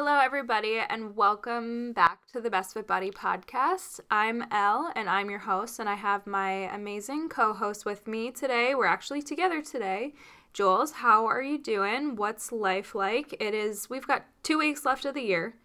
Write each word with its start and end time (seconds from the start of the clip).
Hello, 0.00 0.20
everybody, 0.20 0.78
and 0.78 1.16
welcome 1.16 1.92
back 1.92 2.24
to 2.28 2.40
the 2.40 2.48
Best 2.48 2.74
Fit 2.74 2.86
Body 2.86 3.10
podcast. 3.10 3.98
I'm 4.12 4.44
Elle, 4.52 4.92
and 4.94 5.08
I'm 5.10 5.28
your 5.28 5.40
host, 5.40 5.80
and 5.80 5.88
I 5.88 5.96
have 5.96 6.24
my 6.24 6.72
amazing 6.72 7.28
co 7.28 7.52
host 7.52 7.84
with 7.84 8.06
me 8.06 8.30
today. 8.30 8.76
We're 8.76 8.86
actually 8.86 9.22
together 9.22 9.60
today. 9.60 10.14
Jules, 10.52 10.92
how 10.92 11.26
are 11.26 11.42
you 11.42 11.58
doing? 11.58 12.14
What's 12.14 12.52
life 12.52 12.94
like? 12.94 13.34
It 13.40 13.54
is, 13.54 13.90
we've 13.90 14.06
got 14.06 14.24
two 14.44 14.58
weeks 14.58 14.86
left 14.86 15.04
of 15.04 15.14
the 15.14 15.20
year. 15.20 15.56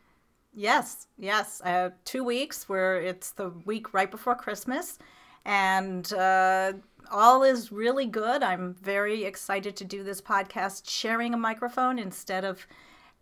Yes, 0.51 1.05
yes. 1.19 1.61
Uh, 1.61 1.91
two 2.03 2.23
weeks 2.23 2.67
where 2.67 2.99
it's 2.99 3.29
the 3.33 3.51
week 3.65 3.93
right 3.93 4.09
before 4.09 4.33
Christmas, 4.33 4.97
and 5.45 6.11
uh, 6.11 6.73
all 7.11 7.43
is 7.43 7.71
really 7.71 8.07
good. 8.07 8.41
I'm 8.41 8.73
very 8.81 9.25
excited 9.25 9.75
to 9.75 9.85
do 9.85 10.03
this 10.03 10.21
podcast 10.21 10.89
sharing 10.89 11.35
a 11.35 11.37
microphone 11.37 11.99
instead 11.99 12.43
of 12.43 12.65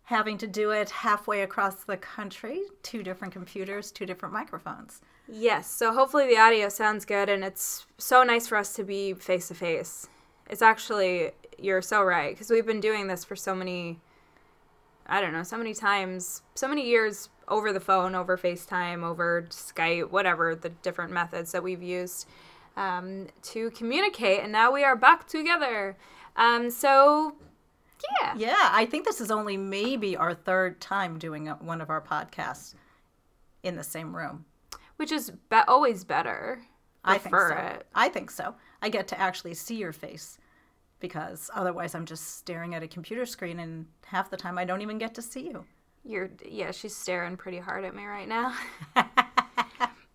having 0.04 0.36
to 0.38 0.46
do 0.46 0.70
it 0.70 0.90
halfway 0.90 1.42
across 1.42 1.84
the 1.84 1.96
country, 1.96 2.62
two 2.82 3.02
different 3.02 3.32
computers, 3.32 3.90
two 3.92 4.04
different 4.04 4.34
microphones. 4.34 5.00
Yes, 5.28 5.70
so 5.70 5.92
hopefully 5.92 6.26
the 6.26 6.36
audio 6.36 6.68
sounds 6.68 7.04
good, 7.04 7.28
and 7.28 7.44
it's 7.44 7.86
so 7.98 8.22
nice 8.24 8.48
for 8.48 8.58
us 8.58 8.74
to 8.74 8.84
be 8.84 9.14
face 9.14 9.48
to 9.48 9.54
face. 9.54 10.08
It's 10.50 10.60
actually, 10.60 11.30
you're 11.56 11.82
so 11.82 12.02
right, 12.02 12.34
because 12.34 12.50
we've 12.50 12.66
been 12.66 12.80
doing 12.80 13.06
this 13.06 13.24
for 13.24 13.36
so 13.36 13.54
many, 13.54 14.00
I 15.06 15.20
don't 15.20 15.32
know, 15.32 15.44
so 15.44 15.56
many 15.56 15.72
times, 15.72 16.42
so 16.56 16.66
many 16.66 16.86
years 16.86 17.30
over 17.46 17.72
the 17.72 17.80
phone, 17.80 18.14
over 18.14 18.36
FaceTime, 18.36 19.04
over 19.04 19.46
Skype, 19.50 20.10
whatever 20.10 20.54
the 20.54 20.70
different 20.70 21.12
methods 21.12 21.52
that 21.52 21.62
we've 21.62 21.82
used 21.82 22.26
um, 22.76 23.28
to 23.42 23.70
communicate, 23.70 24.40
and 24.40 24.50
now 24.50 24.72
we 24.72 24.82
are 24.82 24.96
back 24.96 25.28
together. 25.28 25.96
Um, 26.36 26.70
so 26.70 27.36
yeah. 28.20 28.34
Yeah, 28.36 28.68
I 28.72 28.86
think 28.86 29.04
this 29.04 29.20
is 29.20 29.30
only 29.30 29.56
maybe 29.56 30.16
our 30.16 30.34
third 30.34 30.80
time 30.80 31.18
doing 31.18 31.48
a- 31.48 31.54
one 31.56 31.80
of 31.80 31.90
our 31.90 32.00
podcasts 32.00 32.74
in 33.62 33.76
the 33.76 33.82
same 33.84 34.14
room. 34.14 34.44
Which 34.96 35.12
is 35.12 35.30
be- 35.50 35.56
always 35.68 36.04
better. 36.04 36.60
I 37.04 37.18
think 37.18 37.32
Prefer 37.34 37.48
so. 37.50 37.76
it. 37.78 37.86
I 37.94 38.08
think 38.08 38.30
so. 38.30 38.54
I 38.80 38.88
get 38.88 39.08
to 39.08 39.20
actually 39.20 39.54
see 39.54 39.76
your 39.76 39.92
face 39.92 40.38
because 41.00 41.50
otherwise 41.54 41.94
I'm 41.96 42.06
just 42.06 42.38
staring 42.38 42.74
at 42.74 42.82
a 42.82 42.88
computer 42.88 43.26
screen 43.26 43.58
and 43.58 43.86
half 44.06 44.30
the 44.30 44.36
time 44.36 44.56
I 44.58 44.64
don't 44.64 44.82
even 44.82 44.98
get 44.98 45.14
to 45.16 45.22
see 45.22 45.40
you. 45.48 45.64
You're 46.04 46.30
yeah, 46.48 46.70
she's 46.70 46.94
staring 46.96 47.36
pretty 47.36 47.58
hard 47.58 47.84
at 47.84 47.94
me 47.94 48.04
right 48.04 48.28
now. 48.28 48.54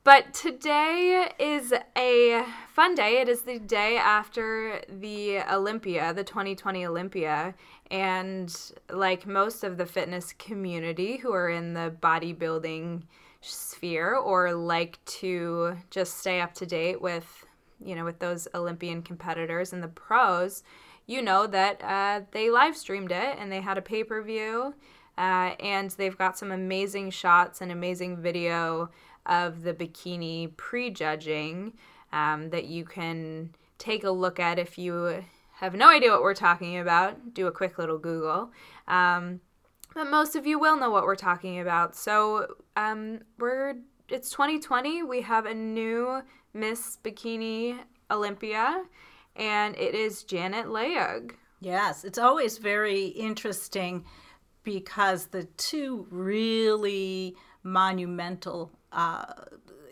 but 0.08 0.34
today 0.34 1.30
is 1.38 1.74
a 1.98 2.46
fun 2.72 2.96
day. 2.96 3.20
It 3.20 3.28
is 3.28 3.42
the 3.42 3.60
day 3.60 3.98
after 3.98 4.80
the 4.88 5.40
Olympia, 5.52 6.14
the 6.14 6.24
2020 6.24 6.86
Olympia, 6.86 7.54
and 7.92 8.72
like 8.90 9.28
most 9.28 9.66
of 9.66 9.76
the 9.76 9.86
fitness 9.86 10.32
community 10.40 11.18
who 11.18 11.34
are 11.34 11.50
in 11.50 11.74
the 11.74 11.94
bodybuilding 12.02 13.02
sphere 13.42 14.16
or 14.16 14.54
like 14.54 15.04
to 15.04 15.76
just 15.90 16.20
stay 16.20 16.40
up 16.40 16.54
to 16.54 16.66
date 16.66 17.02
with 17.02 17.46
you 17.84 17.94
know 17.94 18.06
with 18.06 18.20
those 18.20 18.48
Olympian 18.56 19.02
competitors 19.02 19.74
and 19.74 19.84
the 19.84 19.90
pros, 19.90 20.64
you 21.06 21.22
know 21.22 21.48
that 21.48 21.84
uh, 21.84 22.22
they 22.32 22.50
live 22.50 22.78
streamed 22.78 23.12
it 23.12 23.36
and 23.38 23.52
they 23.52 23.60
had 23.60 23.78
a 23.78 23.82
pay 23.82 24.06
per 24.06 24.22
view. 24.22 24.74
Uh, 25.18 25.56
and 25.60 25.90
they've 25.92 26.18
got 26.18 26.38
some 26.38 26.52
amazing 26.52 27.10
shots 27.10 27.60
and 27.60 27.72
amazing 27.72 28.16
video 28.16 28.88
of 29.28 29.64
the 29.64 29.74
bikini 29.74 30.56
prejudging 30.58 31.74
um, 32.12 32.50
that 32.50 32.66
you 32.66 32.86
can 32.86 33.54
take 33.78 34.04
a 34.04 34.10
look 34.10 34.40
at 34.40 34.58
if 34.58 34.78
you 34.78 35.24
have 35.60 35.76
no 35.76 35.90
idea 35.90 36.12
what 36.12 36.22
we're 36.22 36.34
talking 36.34 36.78
about. 36.78 37.34
Do 37.34 37.48
a 37.48 37.52
quick 37.52 37.78
little 37.78 37.98
Google. 37.98 38.52
Um, 38.88 39.42
but 39.94 40.10
most 40.10 40.36
of 40.36 40.46
you 40.46 40.60
will 40.60 40.78
know 40.78 40.92
what 40.92 41.04
we're 41.04 41.16
talking 41.16 41.60
about. 41.60 41.96
So 41.96 42.56
um, 42.76 43.22
we're 43.38 43.76
it's 44.10 44.30
2020. 44.30 45.04
We 45.04 45.22
have 45.22 45.46
a 45.46 45.54
new 45.54 46.22
Miss 46.54 46.98
Bikini 47.04 47.78
Olympia, 48.10 48.84
and 49.36 49.76
it 49.76 49.96
is 49.96 50.24
Janet 50.24 50.68
Layug. 50.68 51.32
Yes, 51.60 52.04
it's 52.04 52.18
always 52.18 52.58
very 52.60 53.08
interesting 53.08 54.06
because 54.64 55.28
the 55.28 55.46
two 55.58 56.08
really 56.10 57.36
monumental 57.64 58.72
uh, 58.92 59.34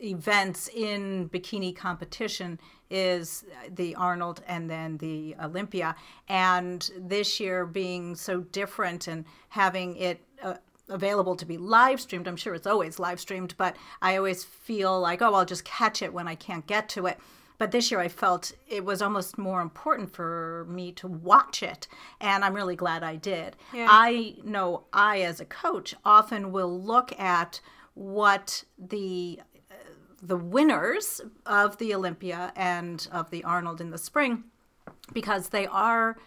events 0.02 0.70
in 0.74 1.30
bikini 1.30 1.76
competition 1.76 2.60
is 2.90 3.44
the 3.70 3.96
Arnold 3.96 4.42
and 4.48 4.70
then 4.70 4.98
the 4.98 5.36
Olympia. 5.42 5.96
And 6.28 6.90
this 6.98 7.40
year 7.40 7.66
being 7.66 8.16
so 8.16 8.42
different 8.42 9.08
and 9.08 9.26
having 9.50 9.96
it 9.98 10.22
uh, 10.44 10.56
available 10.90 11.36
to 11.36 11.46
be 11.46 11.58
live 11.58 12.00
streamed, 12.00 12.28
I'm 12.28 12.36
sure 12.36 12.54
it's 12.54 12.68
always 12.68 13.00
live 13.00 13.20
streamed, 13.20 13.56
but 13.58 13.76
I 14.02 14.18
always 14.18 14.44
feel 14.44 15.00
like, 15.00 15.22
oh, 15.22 15.34
I'll 15.34 15.46
just 15.46 15.66
catch 15.66 16.02
it 16.02 16.14
when 16.14 16.28
I 16.28 16.36
can't 16.36 16.68
get 16.68 16.90
to 16.90 17.08
it. 17.08 17.20
But 17.58 17.72
this 17.72 17.90
year 17.90 18.02
I 18.02 18.10
felt 18.10 18.52
it 18.68 18.84
was 18.84 19.02
almost 19.02 19.38
more 19.38 19.62
important 19.62 20.14
for 20.14 20.68
me 20.70 20.92
to 20.94 21.08
watch 21.08 21.64
it. 21.64 21.88
And 22.20 22.44
I'm 22.44 22.54
really 22.54 22.76
glad 22.76 23.02
I 23.02 23.16
did. 23.16 23.56
Yeah. 23.74 23.88
I 23.90 24.36
know 24.44 24.84
I, 24.92 25.22
as 25.22 25.40
a 25.40 25.46
coach, 25.46 25.96
often 26.04 26.52
will 26.52 26.82
look 26.82 27.18
at 27.18 27.62
what 27.96 28.64
the 28.78 29.42
the 30.22 30.38
winners 30.38 31.22
of 31.46 31.78
the 31.78 31.94
Olympia 31.94 32.52
and 32.56 33.08
of 33.12 33.30
the 33.30 33.44
Arnold 33.44 33.80
in 33.82 33.92
the 33.92 33.98
spring 33.98 34.46
because 35.14 35.50
they 35.50 35.68
are 35.68 36.18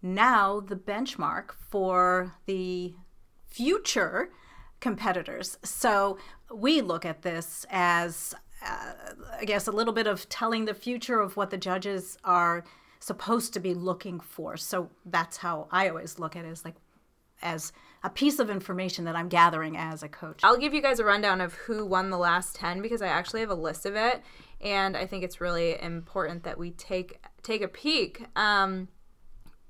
now 0.00 0.60
the 0.60 0.76
benchmark 0.76 1.52
for 1.70 2.34
the 2.46 2.94
future 3.46 4.30
competitors. 4.80 5.58
So 5.62 6.18
we 6.52 6.80
look 6.80 7.04
at 7.04 7.22
this 7.22 7.66
as, 7.70 8.34
uh, 8.64 8.92
I 9.38 9.44
guess, 9.44 9.66
a 9.66 9.72
little 9.72 9.92
bit 9.92 10.06
of 10.06 10.28
telling 10.28 10.64
the 10.64 10.74
future 10.74 11.20
of 11.20 11.36
what 11.36 11.50
the 11.50 11.58
judges 11.58 12.18
are 12.24 12.64
supposed 12.98 13.52
to 13.54 13.60
be 13.60 13.74
looking 13.74 14.18
for. 14.18 14.56
So 14.56 14.90
that's 15.04 15.38
how 15.38 15.68
I 15.70 15.88
always 15.88 16.18
look 16.18 16.36
at 16.36 16.44
it 16.44 16.48
is 16.48 16.64
like 16.64 16.76
as 17.42 17.72
a 18.04 18.10
piece 18.10 18.38
of 18.38 18.50
information 18.50 19.04
that 19.04 19.14
I'm 19.14 19.28
gathering 19.28 19.76
as 19.76 20.02
a 20.02 20.08
coach. 20.08 20.40
I'll 20.42 20.56
give 20.56 20.74
you 20.74 20.82
guys 20.82 20.98
a 20.98 21.04
rundown 21.04 21.40
of 21.40 21.54
who 21.54 21.86
won 21.86 22.10
the 22.10 22.18
last 22.18 22.56
10 22.56 22.82
because 22.82 23.00
I 23.00 23.06
actually 23.06 23.40
have 23.40 23.50
a 23.50 23.54
list 23.54 23.86
of 23.86 23.94
it 23.94 24.22
and 24.60 24.96
I 24.96 25.06
think 25.06 25.24
it's 25.24 25.40
really 25.40 25.80
important 25.80 26.44
that 26.44 26.58
we 26.58 26.70
take 26.70 27.20
take 27.42 27.62
a 27.62 27.68
peek. 27.68 28.24
Um, 28.36 28.88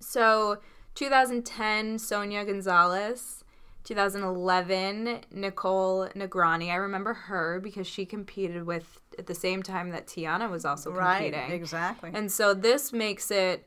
so 0.01 0.59
2010 0.95 1.99
Sonia 1.99 2.45
Gonzalez, 2.45 3.45
2011 3.85 5.21
Nicole 5.31 6.09
Nagrani. 6.15 6.71
I 6.71 6.77
remember 6.77 7.15
her 7.15 7.61
because 7.61 7.87
she 7.87 8.05
competed 8.05 8.65
with 8.65 9.01
at 9.19 9.27
the 9.27 9.35
same 9.35 9.63
time 9.63 9.91
that 9.91 10.07
Tiana 10.07 10.51
was 10.51 10.65
also 10.65 10.93
competing. 10.93 11.41
Right, 11.41 11.53
exactly. 11.53 12.11
And 12.13 12.31
so 12.31 12.55
this 12.55 12.93
makes 12.93 13.31
it 13.31 13.67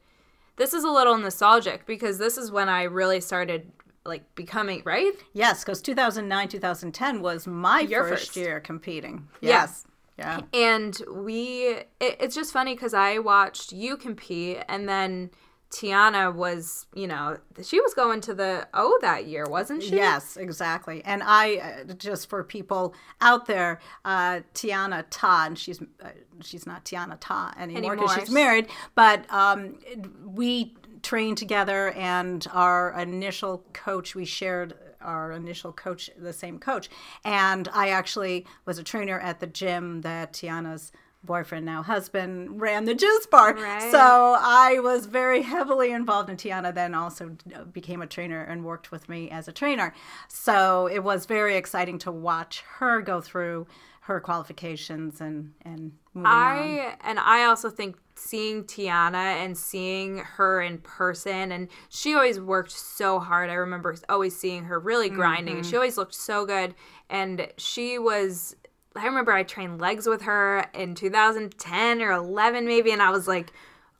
this 0.58 0.74
is 0.74 0.84
a 0.84 0.90
little 0.90 1.18
nostalgic 1.18 1.86
because 1.86 2.18
this 2.18 2.38
is 2.38 2.52
when 2.52 2.70
I 2.70 2.84
really 2.84 3.20
started 3.20 3.72
like 4.06 4.24
becoming 4.36 4.82
right 4.86 5.14
Yes, 5.34 5.64
because 5.64 5.82
2009, 5.82 6.48
2010 6.50 7.22
was 7.22 7.48
my 7.48 7.82
Your 7.82 8.04
first, 8.04 8.28
first. 8.28 8.38
year 8.38 8.60
competing. 8.60 9.28
Yes. 9.42 9.86
Yeah. 10.18 10.42
and 10.54 10.98
we 11.14 11.68
it, 12.00 12.16
it's 12.22 12.36
just 12.36 12.54
funny 12.54 12.74
because 12.74 12.94
i 12.94 13.18
watched 13.20 13.74
you 13.74 13.98
compete 13.98 14.60
and 14.70 14.88
then 14.88 15.30
tiana 15.72 16.34
was 16.34 16.86
you 16.96 17.06
know 17.06 17.38
she 17.62 17.82
was 17.82 17.94
going 17.94 18.22
to 18.22 18.34
the 18.34 18.66
o 18.74 18.98
that 19.02 19.26
year 19.28 19.44
wasn't 19.50 19.84
she 19.84 19.96
Yes, 19.98 20.38
exactly. 20.38 21.04
And 21.04 21.22
I, 21.26 21.58
uh, 21.90 21.94
just 21.96 22.30
for 22.30 22.44
people 22.46 22.94
out 23.20 23.46
there, 23.48 23.80
uh, 24.06 24.40
Tiana 24.54 25.04
Ta, 25.10 25.46
and 25.48 25.58
she's 25.60 25.82
uh, 25.82 26.10
she's 26.42 26.66
not 26.66 26.86
Tiana 26.86 27.18
Ta 27.20 27.54
anymore 27.60 27.96
because 27.98 28.14
she's 28.16 28.30
married. 28.32 28.68
But 28.94 29.26
um, 29.34 29.78
we 30.24 30.76
trained 31.06 31.38
together, 31.38 31.92
and 31.92 32.46
our 32.52 33.00
initial 33.00 33.64
coach, 33.74 34.16
we 34.16 34.26
shared 34.26 34.74
our 35.00 35.32
initial 35.32 35.72
coach, 35.72 36.10
the 36.18 36.34
same 36.34 36.58
coach. 36.58 36.90
And 37.24 37.70
I 37.72 37.90
actually 37.90 38.48
was 38.66 38.80
a 38.80 38.84
trainer 38.84 39.20
at 39.20 39.40
the 39.40 39.48
gym 39.48 40.02
that 40.02 40.34
Tiana's 40.34 40.92
boyfriend, 41.24 41.66
now 41.66 41.84
husband, 41.84 42.60
ran 42.60 42.86
the 42.86 42.96
juice 42.96 43.28
bar. 43.28 43.54
Right. 43.54 43.92
So 43.92 44.36
I 44.40 44.80
was 44.80 45.06
very 45.06 45.44
heavily 45.44 45.92
involved 45.92 46.30
in 46.30 46.38
Tiana, 46.38 46.74
then 46.74 46.96
also 46.96 47.38
uh, 47.56 47.64
became 47.66 48.02
a 48.02 48.08
trainer 48.08 48.42
and 48.42 48.66
worked 48.66 48.92
with 48.92 49.08
me 49.08 49.30
as 49.30 49.48
a 49.48 49.52
trainer. 49.52 49.94
So 50.28 50.88
it 50.88 51.04
was 51.04 51.26
very 51.26 51.56
exciting 51.56 52.00
to 52.00 52.12
watch 52.12 52.64
her 52.78 53.02
go 53.02 53.22
through 53.22 53.68
her 54.02 54.20
qualifications 54.20 55.22
and, 55.22 55.54
and 55.64 55.94
moving 56.16 56.28
on. 56.28 56.34
I 56.34 56.96
and 57.02 57.20
I 57.20 57.44
also 57.44 57.70
think 57.70 57.98
seeing 58.16 58.64
Tiana 58.64 59.36
and 59.44 59.58
seeing 59.58 60.20
her 60.20 60.62
in 60.62 60.78
person 60.80 61.52
and 61.52 61.68
she 61.90 62.16
always 62.16 62.40
worked 62.40 62.72
so 62.72 63.20
hard. 63.20 63.50
I 63.50 63.54
remember 63.54 63.96
always 64.10 64.36
seeing 64.36 64.64
her 64.66 64.80
really 64.80 65.10
grinding 65.10 65.58
and 65.58 65.66
she 65.66 65.76
always 65.76 65.98
looked 65.98 66.16
so 66.16 66.46
good 66.46 66.74
and 67.10 67.48
she 67.58 68.00
was 68.00 68.56
I 68.96 69.06
remember 69.06 69.34
I 69.34 69.44
trained 69.44 69.82
legs 69.82 70.08
with 70.08 70.22
her 70.22 70.66
in 70.74 70.96
2010 70.96 72.02
or 72.02 72.14
11 72.14 72.66
maybe 72.66 72.92
and 72.92 73.02
I 73.02 73.12
was 73.12 73.28
like 73.28 73.52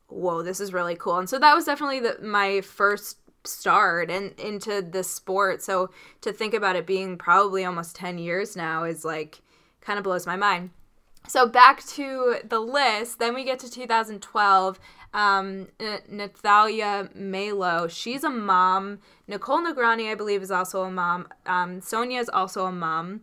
whoa, 0.08 0.42
this 0.42 0.60
is 0.60 0.72
really 0.72 0.96
cool. 0.96 1.18
And 1.18 1.28
so 1.28 1.38
that 1.38 1.54
was 1.54 1.64
definitely 1.64 2.00
the, 2.00 2.18
my 2.22 2.60
first 2.60 3.18
start 3.44 4.10
and 4.10 4.38
into 4.38 4.82
the 4.82 5.04
sport. 5.04 5.62
So 5.62 5.90
to 6.22 6.32
think 6.32 6.54
about 6.54 6.76
it 6.76 6.86
being 6.86 7.16
probably 7.16 7.64
almost 7.64 7.96
10 7.96 8.18
years 8.18 8.56
now 8.56 8.84
is 8.84 9.04
like 9.04 9.40
kind 9.80 9.98
of 9.98 10.04
blows 10.04 10.26
my 10.26 10.36
mind. 10.36 10.70
So 11.28 11.46
back 11.46 11.84
to 11.88 12.36
the 12.44 12.60
list, 12.60 13.18
then 13.18 13.34
we 13.34 13.44
get 13.44 13.58
to 13.60 13.70
2012. 13.70 14.78
Um, 15.12 15.68
N- 15.80 16.00
Nathalia 16.10 17.14
Melo, 17.14 17.88
she's 17.88 18.22
a 18.22 18.30
mom. 18.30 18.98
Nicole 19.26 19.60
Nagrani, 19.60 20.10
I 20.10 20.14
believe, 20.14 20.42
is 20.42 20.50
also 20.50 20.82
a 20.82 20.90
mom. 20.90 21.28
Um, 21.46 21.80
Sonia 21.80 22.20
is 22.20 22.28
also 22.28 22.66
a 22.66 22.72
mom. 22.72 23.22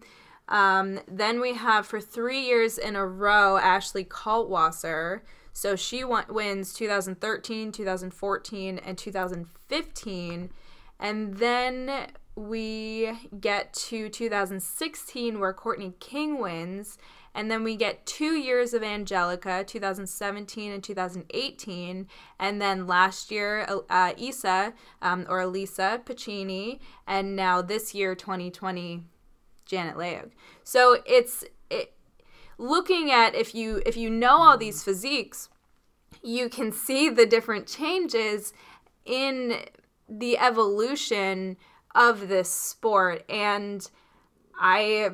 Um, 0.49 0.99
then 1.07 1.39
we 1.39 1.53
have 1.53 1.85
for 1.85 2.01
three 2.01 2.41
years 2.41 2.77
in 2.77 2.95
a 2.95 3.05
row 3.05 3.57
Ashley 3.57 4.03
Kaltwasser. 4.03 5.21
So 5.53 5.75
she 5.75 6.03
wins 6.03 6.73
2013, 6.73 7.71
2014, 7.71 8.79
and 8.79 8.97
2015. 8.97 10.49
And 10.99 11.37
then 11.37 12.07
we 12.35 13.11
get 13.39 13.73
to 13.73 14.09
2016 14.09 15.39
where 15.39 15.53
Courtney 15.53 15.93
King 15.99 16.39
wins. 16.39 16.97
And 17.35 17.49
then 17.49 17.63
we 17.63 17.75
get 17.75 18.05
two 18.05 18.35
years 18.35 18.73
of 18.73 18.83
Angelica, 18.83 19.63
2017 19.65 20.71
and 20.71 20.83
2018. 20.83 22.07
And 22.39 22.61
then 22.61 22.85
last 22.85 23.31
year, 23.31 23.67
uh, 23.89 24.13
Isa 24.17 24.73
um, 25.01 25.25
or 25.27 25.41
Elisa 25.41 26.01
Pecini. 26.05 26.79
And 27.07 27.35
now 27.35 27.61
this 27.61 27.95
year, 27.95 28.13
2020, 28.15 29.03
Janet 29.65 29.95
Layug. 29.95 30.31
So 30.63 30.97
it's 31.05 31.43
it, 31.69 31.93
looking 32.57 33.11
at 33.11 33.35
if 33.35 33.55
you 33.55 33.81
if 33.85 33.97
you 33.97 34.09
know 34.09 34.37
all 34.37 34.57
these 34.57 34.83
physiques, 34.83 35.49
you 36.21 36.49
can 36.49 36.71
see 36.71 37.09
the 37.09 37.25
different 37.25 37.67
changes 37.67 38.53
in 39.05 39.59
the 40.07 40.37
evolution 40.37 41.57
of 41.95 42.27
this 42.27 42.49
sport 42.51 43.23
and 43.29 43.89
I 44.59 45.11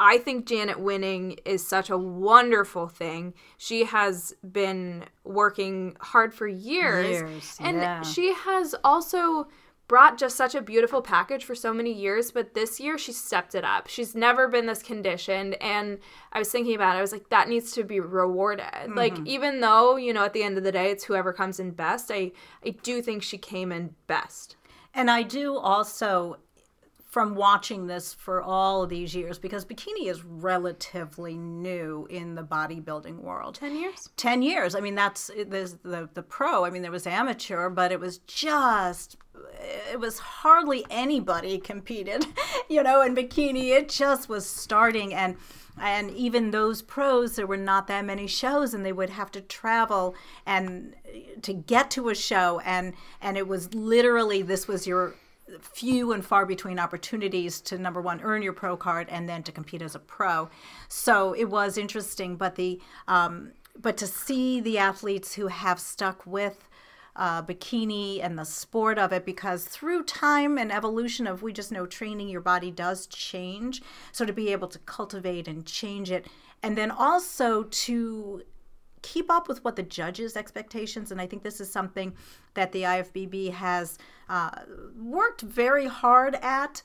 I 0.00 0.16
think 0.16 0.46
Janet 0.46 0.80
winning 0.80 1.36
is 1.44 1.64
such 1.64 1.90
a 1.90 1.98
wonderful 1.98 2.88
thing. 2.88 3.34
She 3.58 3.84
has 3.84 4.34
been 4.50 5.04
working 5.24 5.94
hard 6.00 6.32
for 6.32 6.48
years. 6.48 7.06
years 7.06 7.56
and 7.60 7.76
yeah. 7.76 8.02
she 8.02 8.32
has 8.32 8.74
also 8.82 9.48
brought 9.88 10.16
just 10.16 10.36
such 10.36 10.54
a 10.54 10.62
beautiful 10.62 11.02
package 11.02 11.44
for 11.44 11.54
so 11.54 11.74
many 11.74 11.92
years, 11.92 12.30
but 12.30 12.54
this 12.54 12.80
year 12.80 12.96
she 12.96 13.12
stepped 13.12 13.54
it 13.54 13.64
up. 13.64 13.88
She's 13.88 14.14
never 14.14 14.48
been 14.48 14.64
this 14.64 14.82
conditioned. 14.82 15.60
And 15.60 15.98
I 16.32 16.38
was 16.38 16.48
thinking 16.48 16.74
about 16.74 16.94
it, 16.94 16.98
I 16.98 17.02
was 17.02 17.12
like, 17.12 17.28
that 17.28 17.48
needs 17.48 17.72
to 17.72 17.84
be 17.84 18.00
rewarded. 18.00 18.64
Mm-hmm. 18.64 18.96
Like, 18.96 19.18
even 19.26 19.60
though, 19.60 19.96
you 19.96 20.14
know, 20.14 20.24
at 20.24 20.32
the 20.32 20.44
end 20.44 20.56
of 20.56 20.64
the 20.64 20.72
day, 20.72 20.90
it's 20.92 21.04
whoever 21.04 21.32
comes 21.32 21.60
in 21.60 21.72
best, 21.72 22.10
I, 22.10 22.32
I 22.64 22.70
do 22.82 23.02
think 23.02 23.22
she 23.22 23.36
came 23.36 23.70
in 23.70 23.94
best. 24.06 24.56
And 24.94 25.10
I 25.10 25.24
do 25.24 25.56
also 25.56 26.38
from 27.10 27.34
watching 27.34 27.88
this 27.88 28.14
for 28.14 28.40
all 28.40 28.84
of 28.84 28.88
these 28.88 29.16
years 29.16 29.36
because 29.36 29.64
bikini 29.64 30.08
is 30.08 30.24
relatively 30.24 31.36
new 31.36 32.06
in 32.08 32.36
the 32.36 32.42
bodybuilding 32.42 33.16
world. 33.16 33.56
10 33.56 33.76
years? 33.76 34.10
10 34.16 34.42
years. 34.42 34.76
I 34.76 34.80
mean, 34.80 34.94
that's 34.94 35.26
the, 35.26 35.76
the, 35.82 36.08
the 36.14 36.22
pro. 36.22 36.64
I 36.64 36.70
mean, 36.70 36.82
there 36.82 36.92
was 36.92 37.08
amateur, 37.08 37.68
but 37.68 37.90
it 37.90 37.98
was 37.98 38.18
just, 38.18 39.16
it 39.92 39.98
was 39.98 40.20
hardly 40.20 40.86
anybody 40.88 41.58
competed, 41.58 42.26
you 42.68 42.80
know, 42.80 43.02
in 43.02 43.16
bikini. 43.16 43.70
It 43.70 43.88
just 43.88 44.28
was 44.28 44.48
starting. 44.48 45.12
And, 45.12 45.36
and 45.80 46.12
even 46.12 46.52
those 46.52 46.80
pros 46.80 47.34
there 47.34 47.46
were 47.46 47.56
not 47.56 47.88
that 47.88 48.04
many 48.04 48.28
shows 48.28 48.72
and 48.72 48.86
they 48.86 48.92
would 48.92 49.10
have 49.10 49.32
to 49.32 49.40
travel 49.40 50.14
and 50.46 50.94
to 51.42 51.52
get 51.52 51.90
to 51.92 52.08
a 52.10 52.14
show 52.14 52.60
and 52.64 52.92
and 53.22 53.38
it 53.38 53.48
was 53.48 53.72
literally 53.72 54.42
this 54.42 54.68
was 54.68 54.86
your 54.86 55.14
few 55.60 56.12
and 56.12 56.24
far 56.24 56.46
between 56.46 56.78
opportunities 56.78 57.60
to 57.62 57.78
number 57.78 58.00
one 58.00 58.20
earn 58.22 58.42
your 58.42 58.52
pro 58.52 58.76
card 58.76 59.08
and 59.10 59.28
then 59.28 59.42
to 59.42 59.52
compete 59.52 59.82
as 59.82 59.94
a 59.94 59.98
pro. 59.98 60.48
So 60.88 61.32
it 61.32 61.46
was 61.46 61.76
interesting 61.76 62.36
but 62.36 62.56
the 62.56 62.80
um, 63.08 63.52
but 63.80 63.96
to 63.98 64.06
see 64.06 64.60
the 64.60 64.78
athletes 64.78 65.34
who 65.34 65.46
have 65.46 65.80
stuck 65.80 66.26
with 66.26 66.68
uh, 67.16 67.42
bikini 67.42 68.22
and 68.22 68.38
the 68.38 68.44
sport 68.44 68.98
of 68.98 69.12
it 69.12 69.24
because 69.24 69.64
through 69.64 70.02
time 70.04 70.58
and 70.58 70.70
evolution 70.70 71.26
of 71.26 71.42
we 71.42 71.52
just 71.52 71.72
know 71.72 71.86
training 71.86 72.28
your 72.28 72.40
body 72.40 72.70
does 72.70 73.06
change. 73.06 73.82
So 74.12 74.24
to 74.24 74.32
be 74.32 74.52
able 74.52 74.68
to 74.68 74.78
cultivate 74.80 75.48
and 75.48 75.66
change 75.66 76.10
it 76.10 76.26
and 76.62 76.76
then 76.76 76.90
also 76.90 77.64
to 77.64 78.42
keep 79.02 79.30
up 79.30 79.48
with 79.48 79.64
what 79.64 79.76
the 79.76 79.82
judges' 79.82 80.36
expectations, 80.36 81.10
and 81.10 81.20
I 81.20 81.26
think 81.26 81.42
this 81.42 81.60
is 81.60 81.70
something 81.70 82.14
that 82.54 82.72
the 82.72 82.82
IFBB 82.82 83.52
has 83.52 83.98
uh, 84.28 84.50
worked 84.96 85.42
very 85.42 85.86
hard 85.86 86.36
at 86.36 86.82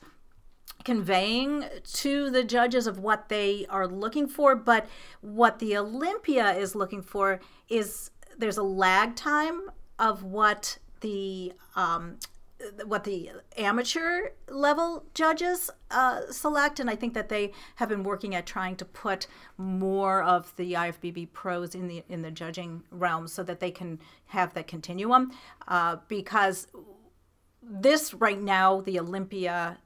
conveying 0.84 1.64
to 1.82 2.30
the 2.30 2.44
judges 2.44 2.86
of 2.86 2.98
what 2.98 3.28
they 3.28 3.66
are 3.68 3.88
looking 3.88 4.28
for. 4.28 4.54
But 4.54 4.86
what 5.20 5.58
the 5.58 5.76
Olympia 5.76 6.52
is 6.52 6.74
looking 6.74 7.02
for 7.02 7.40
is 7.68 8.10
there's 8.38 8.58
a 8.58 8.62
lag 8.62 9.16
time 9.16 9.62
of 9.98 10.22
what 10.22 10.78
the 11.00 11.52
um, 11.74 12.18
what 12.84 13.04
the 13.04 13.30
amateur 13.56 14.30
level 14.48 15.04
judges 15.14 15.70
uh, 15.90 16.20
select, 16.30 16.80
and 16.80 16.90
I 16.90 16.96
think 16.96 17.14
that 17.14 17.28
they 17.28 17.52
have 17.76 17.88
been 17.88 18.02
working 18.02 18.34
at 18.34 18.46
trying 18.46 18.76
to 18.76 18.84
put 18.84 19.26
more 19.56 20.22
of 20.22 20.54
the 20.56 20.72
IFBB 20.72 21.32
pros 21.32 21.74
in 21.74 21.88
the 21.88 22.04
in 22.08 22.22
the 22.22 22.30
judging 22.30 22.82
realm 22.90 23.28
so 23.28 23.42
that 23.42 23.60
they 23.60 23.70
can 23.70 23.98
have 24.26 24.54
that 24.54 24.66
continuum. 24.66 25.32
Uh, 25.68 25.96
because 26.08 26.66
this 27.62 28.14
right 28.14 28.40
now, 28.40 28.80
the 28.80 28.98
Olympia 29.00 29.78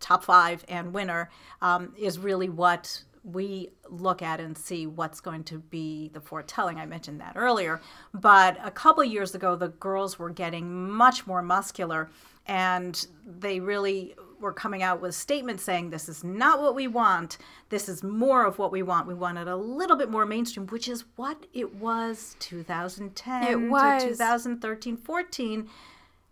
top 0.00 0.24
five 0.24 0.64
and 0.68 0.92
winner 0.92 1.30
um, 1.62 1.94
is 1.96 2.18
really 2.18 2.48
what 2.48 3.02
we 3.24 3.70
look 3.88 4.20
at 4.20 4.38
and 4.38 4.56
see 4.56 4.86
what's 4.86 5.20
going 5.20 5.44
to 5.44 5.58
be 5.58 6.10
the 6.12 6.20
foretelling. 6.20 6.78
I 6.78 6.86
mentioned 6.86 7.20
that 7.20 7.32
earlier. 7.36 7.80
But 8.12 8.58
a 8.62 8.70
couple 8.70 9.02
years 9.02 9.34
ago, 9.34 9.56
the 9.56 9.68
girls 9.68 10.18
were 10.18 10.30
getting 10.30 10.90
much 10.90 11.26
more 11.26 11.40
muscular 11.40 12.10
and 12.46 13.06
they 13.26 13.60
really 13.60 14.14
were 14.40 14.52
coming 14.52 14.82
out 14.82 15.00
with 15.00 15.14
statements 15.14 15.62
saying 15.62 15.88
this 15.88 16.08
is 16.08 16.22
not 16.22 16.60
what 16.60 16.74
we 16.74 16.86
want 16.86 17.38
this 17.70 17.88
is 17.88 18.02
more 18.02 18.44
of 18.44 18.58
what 18.58 18.70
we 18.70 18.82
want 18.82 19.06
we 19.06 19.14
wanted 19.14 19.48
a 19.48 19.56
little 19.56 19.96
bit 19.96 20.10
more 20.10 20.26
mainstream 20.26 20.66
which 20.66 20.86
is 20.86 21.04
what 21.16 21.46
it 21.54 21.76
was 21.76 22.36
2010 22.40 23.44
it 23.44 23.70
was. 23.70 24.02
to 24.02 24.10
2013 24.10 24.98
14 24.98 25.70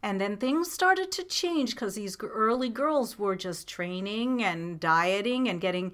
and 0.03 0.21
then 0.21 0.37
things 0.37 0.71
started 0.71 1.11
to 1.13 1.23
change 1.23 1.71
because 1.71 1.95
these 1.95 2.17
early 2.21 2.69
girls 2.69 3.19
were 3.19 3.37
just 3.37 3.69
training 3.69 4.43
and 4.43 4.79
dieting 4.81 5.49
and 5.49 5.61
getting 5.61 5.93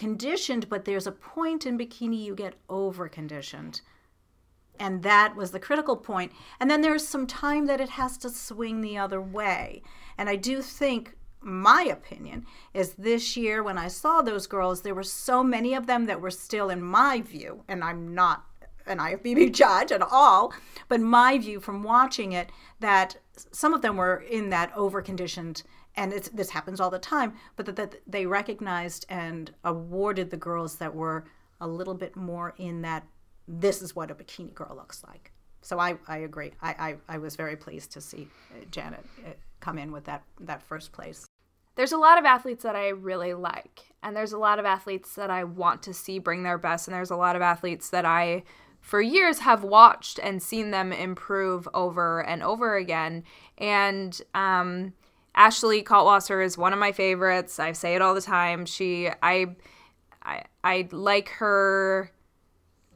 conditioned, 0.00 0.66
but 0.70 0.86
there's 0.86 1.06
a 1.06 1.12
point 1.12 1.66
in 1.66 1.76
bikini 1.76 2.24
you 2.24 2.34
get 2.34 2.54
over 2.70 3.06
conditioned. 3.06 3.82
And 4.78 5.02
that 5.02 5.36
was 5.36 5.50
the 5.50 5.60
critical 5.60 5.94
point. 5.94 6.32
And 6.58 6.70
then 6.70 6.80
there's 6.80 7.06
some 7.06 7.26
time 7.26 7.66
that 7.66 7.82
it 7.82 7.90
has 7.90 8.16
to 8.18 8.30
swing 8.30 8.80
the 8.80 8.96
other 8.96 9.20
way. 9.20 9.82
And 10.16 10.30
I 10.30 10.36
do 10.36 10.62
think, 10.62 11.18
my 11.42 11.82
opinion, 11.82 12.46
is 12.72 12.94
this 12.94 13.36
year 13.36 13.62
when 13.62 13.76
I 13.76 13.88
saw 13.88 14.22
those 14.22 14.46
girls, 14.46 14.80
there 14.80 14.94
were 14.94 15.02
so 15.02 15.44
many 15.44 15.74
of 15.74 15.86
them 15.86 16.06
that 16.06 16.22
were 16.22 16.30
still, 16.30 16.70
in 16.70 16.80
my 16.80 17.20
view, 17.20 17.62
and 17.68 17.84
I'm 17.84 18.14
not 18.14 18.46
an 18.86 18.96
IFBB 18.96 19.52
judge 19.62 19.92
at 19.92 20.00
all, 20.00 20.54
but 20.88 21.02
my 21.02 21.36
view 21.36 21.60
from 21.60 21.82
watching 21.82 22.32
it, 22.32 22.48
that 22.80 23.18
some 23.52 23.74
of 23.74 23.82
them 23.82 23.98
were 23.98 24.16
in 24.16 24.48
that 24.48 24.72
over 24.74 25.02
and 25.96 26.12
this 26.12 26.50
happens 26.50 26.80
all 26.80 26.90
the 26.90 26.98
time, 26.98 27.34
but 27.56 27.66
that, 27.66 27.76
that 27.76 27.94
they 28.06 28.26
recognized 28.26 29.06
and 29.08 29.50
awarded 29.64 30.30
the 30.30 30.36
girls 30.36 30.76
that 30.76 30.94
were 30.94 31.24
a 31.60 31.68
little 31.68 31.94
bit 31.94 32.16
more 32.16 32.54
in 32.58 32.82
that 32.82 33.06
this 33.46 33.82
is 33.82 33.94
what 33.96 34.10
a 34.10 34.14
bikini 34.14 34.54
girl 34.54 34.74
looks 34.76 35.02
like. 35.06 35.32
So 35.62 35.78
I, 35.78 35.98
I 36.08 36.18
agree. 36.18 36.52
I, 36.62 36.96
I, 37.08 37.14
I 37.16 37.18
was 37.18 37.36
very 37.36 37.56
pleased 37.56 37.92
to 37.92 38.00
see 38.00 38.28
uh, 38.52 38.64
Janet 38.70 39.04
uh, 39.26 39.30
come 39.60 39.78
in 39.78 39.92
with 39.92 40.04
that, 40.04 40.22
that 40.40 40.62
first 40.62 40.92
place. 40.92 41.26
There's 41.76 41.92
a 41.92 41.98
lot 41.98 42.18
of 42.18 42.24
athletes 42.24 42.62
that 42.62 42.76
I 42.76 42.88
really 42.88 43.34
like, 43.34 43.92
and 44.02 44.16
there's 44.16 44.32
a 44.32 44.38
lot 44.38 44.58
of 44.58 44.64
athletes 44.64 45.14
that 45.14 45.30
I 45.30 45.44
want 45.44 45.82
to 45.84 45.94
see 45.94 46.18
bring 46.18 46.42
their 46.42 46.58
best, 46.58 46.88
and 46.88 46.94
there's 46.94 47.10
a 47.10 47.16
lot 47.16 47.36
of 47.36 47.42
athletes 47.42 47.90
that 47.90 48.04
I, 48.04 48.42
for 48.80 49.00
years, 49.00 49.40
have 49.40 49.62
watched 49.62 50.18
and 50.22 50.42
seen 50.42 50.72
them 50.72 50.92
improve 50.92 51.68
over 51.72 52.20
and 52.20 52.42
over 52.42 52.76
again. 52.76 53.24
And 53.56 54.20
um, 54.34 54.94
Ashley 55.34 55.82
Kaltwasser 55.82 56.44
is 56.44 56.58
one 56.58 56.72
of 56.72 56.78
my 56.78 56.92
favorites. 56.92 57.58
I 57.58 57.72
say 57.72 57.94
it 57.94 58.02
all 58.02 58.14
the 58.14 58.20
time. 58.20 58.66
She 58.66 59.08
I 59.22 59.56
I 60.22 60.44
I 60.62 60.88
like 60.90 61.28
her 61.30 62.10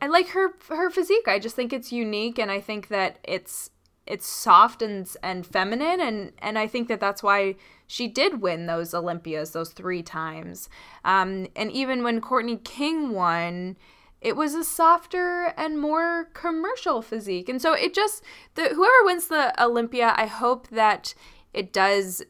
I 0.00 0.08
like 0.08 0.28
her 0.28 0.54
her 0.68 0.90
physique. 0.90 1.28
I 1.28 1.38
just 1.38 1.56
think 1.56 1.72
it's 1.72 1.92
unique 1.92 2.38
and 2.38 2.50
I 2.50 2.60
think 2.60 2.88
that 2.88 3.18
it's 3.24 3.70
it's 4.06 4.26
soft 4.26 4.82
and 4.82 5.08
and 5.22 5.46
feminine 5.46 6.00
and 6.00 6.32
and 6.38 6.58
I 6.58 6.66
think 6.66 6.88
that 6.88 7.00
that's 7.00 7.22
why 7.22 7.56
she 7.86 8.08
did 8.08 8.42
win 8.42 8.66
those 8.66 8.92
Olympias 8.92 9.52
those 9.52 9.70
3 9.70 10.02
times. 10.02 10.68
Um 11.04 11.46
and 11.56 11.70
even 11.70 12.02
when 12.02 12.20
Courtney 12.20 12.58
King 12.58 13.12
won 13.12 13.76
it 14.20 14.36
was 14.36 14.54
a 14.54 14.64
softer 14.64 15.52
and 15.56 15.78
more 15.78 16.30
commercial 16.32 17.02
physique. 17.02 17.48
And 17.50 17.60
so 17.60 17.74
it 17.74 17.94
just 17.94 18.22
the 18.54 18.70
whoever 18.70 19.04
wins 19.04 19.28
the 19.28 19.54
Olympia, 19.62 20.14
I 20.16 20.26
hope 20.26 20.68
that 20.68 21.14
it 21.54 21.72
does 21.72 22.22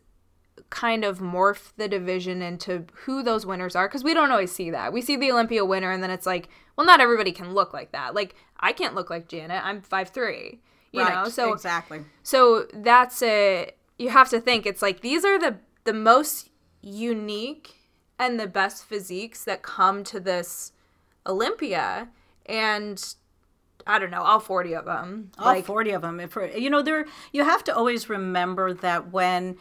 kind 0.71 1.05
of 1.05 1.19
morph 1.19 1.73
the 1.77 1.89
division 1.89 2.43
into 2.43 2.85
who 3.05 3.23
those 3.23 3.47
winners 3.47 3.77
are 3.77 3.89
because 3.89 4.05
we 4.05 4.15
don't 4.15 4.31
always 4.31 4.53
see 4.53 4.71
that. 4.71 4.93
We 4.93 5.03
see 5.03 5.17
the 5.17 5.31
Olympia 5.31 5.65
winner 5.65 5.91
and 5.91 6.03
then 6.03 6.11
it's 6.11 6.27
like, 6.27 6.49
well, 6.77 6.87
not 6.87 7.01
everybody 7.01 7.33
can 7.33 7.55
look 7.55 7.73
like 7.73 7.93
that. 7.93 8.15
Like 8.15 8.35
I 8.61 8.73
can't 8.73 8.95
look 8.95 9.11
like 9.11 9.29
Janet. 9.29 9.65
I'm 9.65 9.81
five 9.81 10.11
three. 10.11 10.61
You 10.93 11.03
right, 11.03 11.25
know, 11.25 11.29
so 11.29 11.53
exactly. 11.53 12.05
So 12.23 12.67
that's 12.73 13.23
a 13.23 13.71
you 13.99 14.11
have 14.11 14.29
to 14.31 14.41
think 14.41 14.67
it's 14.67 14.83
like 14.83 15.01
these 15.01 15.25
are 15.25 15.39
the 15.39 15.57
the 15.85 15.93
most 15.93 16.51
unique 16.83 17.75
and 18.19 18.39
the 18.39 18.47
best 18.47 18.85
physiques 18.85 19.45
that 19.45 19.63
come 19.63 20.05
to 20.05 20.21
this 20.21 20.73
Olympia 21.27 22.09
and 22.47 23.15
I 23.87 23.99
don't 23.99 24.11
know, 24.11 24.23
all 24.23 24.41
40 24.41 24.75
of 24.75 24.85
them. 24.85 25.31
All 25.39 25.47
like, 25.47 25.65
40 25.65 25.91
of 25.93 26.03
them. 26.03 26.21
If, 26.21 26.37
you 26.57 26.71
know, 26.71 26.83
there 26.83 27.07
you 27.33 27.45
have 27.45 27.65
to 27.65 27.77
always 27.77 28.09
remember 28.09 28.73
that 28.75 29.13
when 29.13 29.57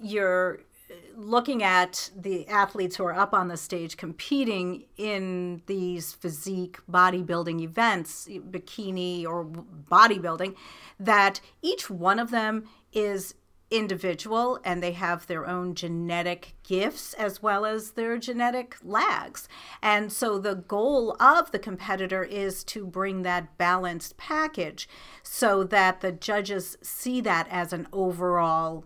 you're 0.00 0.60
uh, 0.90 0.94
looking 1.16 1.62
at 1.62 2.10
the 2.16 2.48
athletes 2.48 2.96
who 2.96 3.04
are 3.04 3.14
up 3.14 3.34
on 3.34 3.48
the 3.48 3.56
stage 3.56 3.96
competing 3.96 4.84
in 4.96 5.62
these 5.66 6.12
physique 6.12 6.78
bodybuilding 6.90 7.60
events, 7.60 8.28
bikini 8.28 9.26
or 9.26 9.44
bodybuilding, 9.44 10.54
that 10.98 11.40
each 11.62 11.90
one 11.90 12.18
of 12.18 12.30
them 12.30 12.64
is 12.92 13.34
individual 13.70 14.58
and 14.64 14.82
they 14.82 14.92
have 14.92 15.26
their 15.26 15.46
own 15.46 15.74
genetic 15.74 16.54
gifts 16.64 17.14
as 17.14 17.42
well 17.42 17.64
as 17.64 17.92
their 17.92 18.18
genetic 18.18 18.76
lags. 18.82 19.48
And 19.82 20.12
so 20.12 20.38
the 20.38 20.56
goal 20.56 21.16
of 21.20 21.52
the 21.52 21.58
competitor 21.58 22.24
is 22.24 22.64
to 22.64 22.84
bring 22.84 23.22
that 23.22 23.56
balanced 23.58 24.16
package 24.16 24.88
so 25.22 25.62
that 25.64 26.00
the 26.00 26.12
judges 26.12 26.76
see 26.82 27.20
that 27.20 27.46
as 27.50 27.72
an 27.72 27.86
overall 27.92 28.84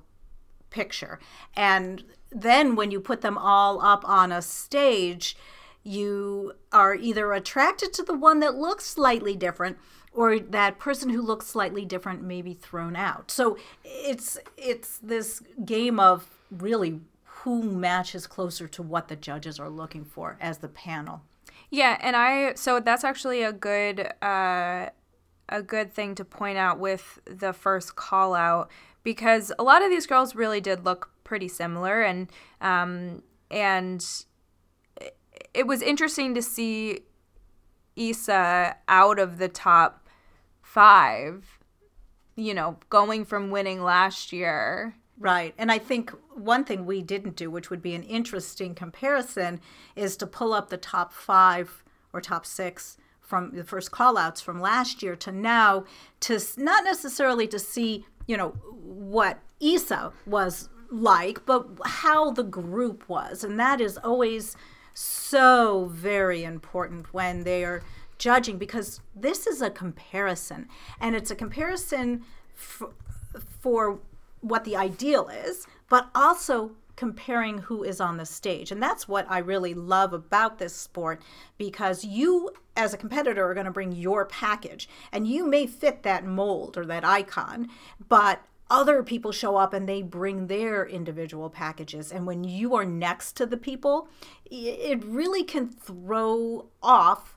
picture. 0.71 1.19
And 1.57 2.05
then 2.31 2.77
when 2.77 2.91
you 2.91 3.01
put 3.01 3.23
them 3.23 3.39
all 3.39 3.81
up 3.81 4.07
on 4.07 4.33
a 4.33 4.43
stage, 4.43 5.37
you 5.83 6.53
are 6.73 6.95
either 6.95 7.33
attracted 7.33 7.93
to 7.93 8.03
the 8.03 8.17
one 8.17 8.41
that 8.41 8.57
looks 8.57 8.85
slightly 8.85 9.37
different 9.37 9.79
or 10.15 10.39
that 10.39 10.79
person 10.79 11.11
who 11.11 11.21
looks 11.21 11.47
slightly 11.47 11.85
different 11.85 12.23
may 12.23 12.41
be 12.41 12.55
thrown 12.55 12.97
out. 12.97 13.31
So 13.31 13.59
it's 13.85 14.39
it's 14.57 14.99
this 14.99 15.43
game 15.65 15.99
of 15.99 16.29
really 16.51 17.01
who 17.25 17.63
matches 17.63 18.27
closer 18.27 18.67
to 18.69 18.83
what 18.83 19.09
the 19.09 19.17
judges 19.17 19.59
are 19.59 19.69
looking 19.69 20.05
for 20.05 20.39
as 20.41 20.59
the 20.59 20.69
panel. 20.69 21.23
Yeah, 21.71 21.99
and 22.01 22.15
I 22.17 22.55
so 22.55 22.81
that's 22.81 23.05
actually 23.05 23.43
a 23.43 23.53
good 23.53 24.13
uh, 24.23 24.87
a 25.49 25.63
good 25.63 25.93
thing 25.93 26.15
to 26.15 26.25
point 26.25 26.59
out 26.59 26.79
with 26.79 27.19
the 27.25 27.53
first 27.53 27.97
call 27.97 28.35
out 28.35 28.71
because 29.03 29.53
a 29.59 29.63
lot 29.63 29.83
of 29.83 29.91
these 29.91 30.07
girls 30.07 30.35
really 30.35 30.61
did 30.61 30.85
look 30.85 31.11
pretty 31.25 31.49
similar 31.49 32.03
and 32.03 32.31
um, 32.61 33.23
and 33.51 34.25
it 35.53 35.67
was 35.67 35.83
interesting 35.83 36.35
to 36.35 36.43
see 36.43 37.01
Issa 37.97 38.77
out 38.89 39.19
of 39.19 39.39
the 39.39 39.49
top 39.49 40.04
five, 40.75 41.61
you 42.35 42.53
know, 42.53 42.77
going 42.91 43.25
from 43.25 43.51
winning 43.51 43.81
last 43.81 44.33
year. 44.33 44.97
Right. 45.17 45.55
And 45.57 45.71
I 45.71 45.79
think 45.79 46.11
one 46.35 46.65
thing 46.65 46.85
we 46.85 47.01
didn't 47.01 47.37
do, 47.37 47.49
which 47.49 47.71
would 47.71 47.81
be 47.81 47.95
an 47.95 48.03
interesting 48.03 48.75
comparison, 48.75 49.61
is 49.95 50.17
to 50.17 50.27
pull 50.27 50.53
up 50.53 50.71
the 50.71 50.77
top 50.77 51.13
five 51.13 51.85
or 52.13 52.21
top 52.21 52.45
six 52.45 52.97
from 53.21 53.53
the 53.53 53.63
first 53.63 53.93
callouts 53.93 54.43
from 54.43 54.61
last 54.61 55.01
year 55.01 55.15
to 55.15 55.31
now 55.31 55.85
to 56.21 56.41
not 56.57 56.83
necessarily 56.83 57.47
to 57.47 57.59
see, 57.61 58.05
you 58.27 58.37
know, 58.37 58.51
what 58.83 59.39
Issa 59.61 60.13
was 60.27 60.69
like, 60.91 61.47
but 61.47 61.69
how 61.85 62.33
the 62.33 62.43
group 62.43 63.09
was. 63.09 63.45
And 63.45 63.61
that 63.61 63.81
is 63.81 63.97
always 63.99 64.57
so 64.93 65.89
very 65.93 66.43
important 66.43 67.15
when 67.15 67.45
they 67.45 67.65
are 67.65 67.85
judging 68.19 68.59
because 68.59 69.01
this 69.15 69.47
is 69.47 69.61
a 69.63 69.71
comparison 69.71 70.69
and 71.01 71.15
it's 71.15 71.31
a 71.31 71.37
comparison 71.37 72.25
f- 72.55 72.83
for 73.61 74.01
what 74.41 74.65
the 74.65 74.77
ideal 74.77 75.29
is 75.29 75.67
but 75.89 76.09
also 76.15 76.73
comparing 76.97 77.59
who 77.59 77.83
is 77.83 78.01
on 78.01 78.17
the 78.17 78.27
stage. 78.27 78.71
And 78.71 78.83
that's 78.83 79.09
what 79.09 79.27
i 79.29 79.39
really 79.39 79.75
love 79.75 80.13
about 80.13 80.59
this 80.59 80.75
sport 80.75 81.21
because 81.59 82.05
you 82.05 82.51
as 82.77 82.93
a 82.93 82.99
competitor 82.99 83.49
are 83.49 83.55
going 83.55 83.67
to 83.67 83.73
bring 83.73 83.93
your 83.93 84.25
package 84.25 84.89
and 85.13 85.27
you 85.27 85.47
may 85.47 85.67
fit 85.67 86.03
that 86.03 86.25
mold 86.25 86.77
or 86.77 86.87
that 86.87 87.05
icon 87.05 87.69
but 88.09 88.43
other 88.71 89.03
people 89.03 89.31
show 89.31 89.57
up 89.57 89.75
and 89.75 89.89
they 89.89 90.01
bring 90.03 90.47
their 90.47 90.87
individual 90.87 91.51
packages. 91.51 92.11
And 92.11 92.27
when 92.27 92.45
you 92.45 92.75
are 92.75 92.85
next 92.85 93.33
to 93.37 93.47
the 93.47 93.57
people 93.57 94.09
it 94.51 95.05
really 95.05 95.43
can 95.43 95.69
throw 95.69 96.67
off 96.83 97.37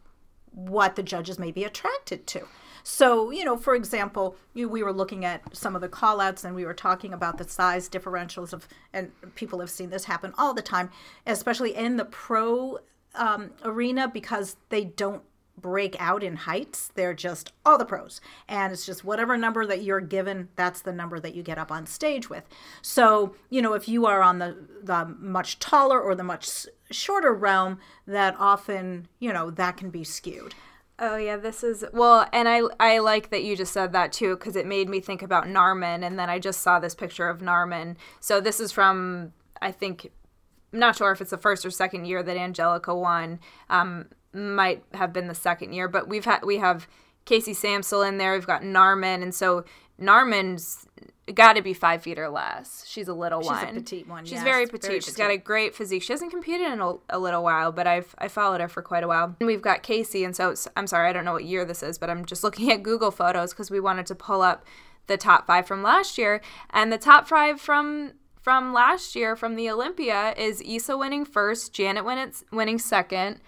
what 0.57 0.95
the 0.95 1.03
judges 1.03 1.37
may 1.37 1.51
be 1.51 1.63
attracted 1.63 2.25
to. 2.25 2.47
So, 2.83 3.31
you 3.31 3.43
know, 3.43 3.57
for 3.57 3.75
example, 3.75 4.35
you, 4.53 4.67
we 4.67 4.81
were 4.81 4.93
looking 4.93 5.23
at 5.23 5.55
some 5.55 5.75
of 5.75 5.81
the 5.81 5.89
callouts 5.89 6.43
and 6.43 6.55
we 6.55 6.65
were 6.65 6.73
talking 6.73 7.13
about 7.13 7.37
the 7.37 7.47
size 7.47 7.87
differentials 7.89 8.53
of, 8.53 8.67
and 8.93 9.11
people 9.35 9.59
have 9.59 9.69
seen 9.69 9.89
this 9.89 10.05
happen 10.05 10.33
all 10.37 10.53
the 10.53 10.61
time, 10.61 10.89
especially 11.25 11.75
in 11.75 11.97
the 11.97 12.05
pro 12.05 12.79
um, 13.13 13.51
arena 13.63 14.07
because 14.07 14.55
they 14.69 14.85
don't 14.85 15.21
break 15.57 15.95
out 15.99 16.23
in 16.23 16.35
heights. 16.35 16.91
They're 16.95 17.13
just 17.13 17.51
all 17.65 17.77
the 17.77 17.85
pros. 17.85 18.21
And 18.47 18.71
it's 18.71 18.85
just 18.85 19.03
whatever 19.03 19.37
number 19.37 19.65
that 19.65 19.83
you're 19.83 20.01
given, 20.01 20.49
that's 20.55 20.81
the 20.81 20.93
number 20.93 21.19
that 21.19 21.35
you 21.35 21.43
get 21.43 21.57
up 21.57 21.71
on 21.71 21.85
stage 21.85 22.29
with. 22.29 22.43
So, 22.81 23.35
you 23.49 23.61
know, 23.61 23.73
if 23.73 23.87
you 23.87 24.05
are 24.05 24.21
on 24.21 24.39
the, 24.39 24.57
the 24.83 25.05
much 25.19 25.59
taller 25.59 25.99
or 25.99 26.15
the 26.15 26.23
much 26.23 26.67
shorter 26.91 27.33
realm, 27.33 27.79
that 28.05 28.35
often, 28.39 29.07
you 29.19 29.33
know, 29.33 29.49
that 29.51 29.77
can 29.77 29.89
be 29.89 30.03
skewed. 30.03 30.53
Oh 30.99 31.15
yeah, 31.15 31.37
this 31.37 31.63
is 31.63 31.85
well, 31.93 32.27
and 32.33 32.49
I 32.49 32.61
I 32.79 32.97
like 32.97 33.29
that 33.29 33.43
you 33.43 33.55
just 33.55 33.71
said 33.71 33.93
that 33.93 34.11
too 34.11 34.35
because 34.35 34.55
it 34.55 34.65
made 34.65 34.89
me 34.89 34.99
think 34.99 35.21
about 35.21 35.45
Narmin, 35.45 36.03
and 36.03 36.17
then 36.17 36.27
I 36.27 36.39
just 36.39 36.61
saw 36.61 36.79
this 36.79 36.95
picture 36.95 37.29
of 37.29 37.39
Narmin. 37.39 37.97
So 38.19 38.41
this 38.41 38.59
is 38.59 38.71
from 38.71 39.31
I 39.61 39.71
think, 39.71 40.11
I'm 40.73 40.79
not 40.79 40.95
sure 40.95 41.11
if 41.11 41.21
it's 41.21 41.31
the 41.31 41.37
first 41.37 41.65
or 41.65 41.71
second 41.71 42.05
year 42.05 42.23
that 42.23 42.37
Angelica 42.37 42.95
won. 42.95 43.39
Um, 43.69 44.07
might 44.33 44.83
have 44.93 45.13
been 45.13 45.27
the 45.27 45.35
second 45.35 45.73
year, 45.73 45.87
but 45.87 46.07
we've 46.07 46.25
had 46.25 46.43
we 46.43 46.57
have 46.57 46.87
Casey 47.25 47.53
Samsel 47.53 48.07
in 48.07 48.17
there. 48.17 48.33
We've 48.33 48.47
got 48.47 48.61
Narmin, 48.61 49.21
and 49.21 49.33
so 49.33 49.65
Narmin's 49.99 50.87
got 51.33 51.53
to 51.53 51.61
be 51.61 51.73
five 51.73 52.01
feet 52.01 52.17
or 52.17 52.29
less. 52.29 52.85
She's 52.87 53.07
a 53.07 53.13
little 53.13 53.41
She's 53.41 53.49
one. 53.49 53.59
She's 53.59 53.69
a 53.69 53.79
petite 53.79 54.07
one. 54.07 54.25
She's 54.25 54.33
yes, 54.33 54.43
very, 54.43 54.65
petite. 54.65 54.81
very 54.81 54.93
petite. 54.95 55.05
She's 55.05 55.15
got 55.15 55.31
a 55.31 55.37
great 55.37 55.75
physique. 55.75 56.03
She 56.03 56.13
hasn't 56.13 56.31
competed 56.31 56.71
in 56.71 56.79
a, 56.79 56.93
a, 57.09 57.19
little 57.19 57.43
while, 57.43 57.71
but 57.71 57.87
I've 57.87 58.15
I 58.17 58.27
followed 58.27 58.61
her 58.61 58.67
for 58.67 58.81
quite 58.81 59.03
a 59.03 59.07
while. 59.07 59.35
And 59.39 59.47
we've 59.47 59.61
got 59.61 59.83
Casey, 59.83 60.23
and 60.23 60.35
so 60.35 60.55
I'm 60.75 60.87
sorry, 60.87 61.09
I 61.09 61.13
don't 61.13 61.25
know 61.25 61.33
what 61.33 61.45
year 61.45 61.65
this 61.65 61.83
is, 61.83 61.97
but 61.97 62.09
I'm 62.09 62.25
just 62.25 62.43
looking 62.43 62.71
at 62.71 62.83
Google 62.83 63.11
photos 63.11 63.51
because 63.51 63.71
we 63.71 63.79
wanted 63.79 64.05
to 64.07 64.15
pull 64.15 64.41
up 64.41 64.65
the 65.07 65.17
top 65.17 65.47
five 65.47 65.67
from 65.67 65.83
last 65.83 66.17
year, 66.17 66.41
and 66.69 66.91
the 66.91 66.97
top 66.97 67.27
five 67.27 67.59
from 67.59 68.13
from 68.41 68.71
last 68.71 69.13
year 69.15 69.35
from 69.35 69.55
the 69.55 69.69
Olympia 69.69 70.33
is 70.37 70.61
Issa 70.65 70.97
winning 70.97 71.25
first, 71.25 71.73
Janet 71.73 72.05
winning 72.05 72.31
winning 72.51 72.79
second. 72.79 73.41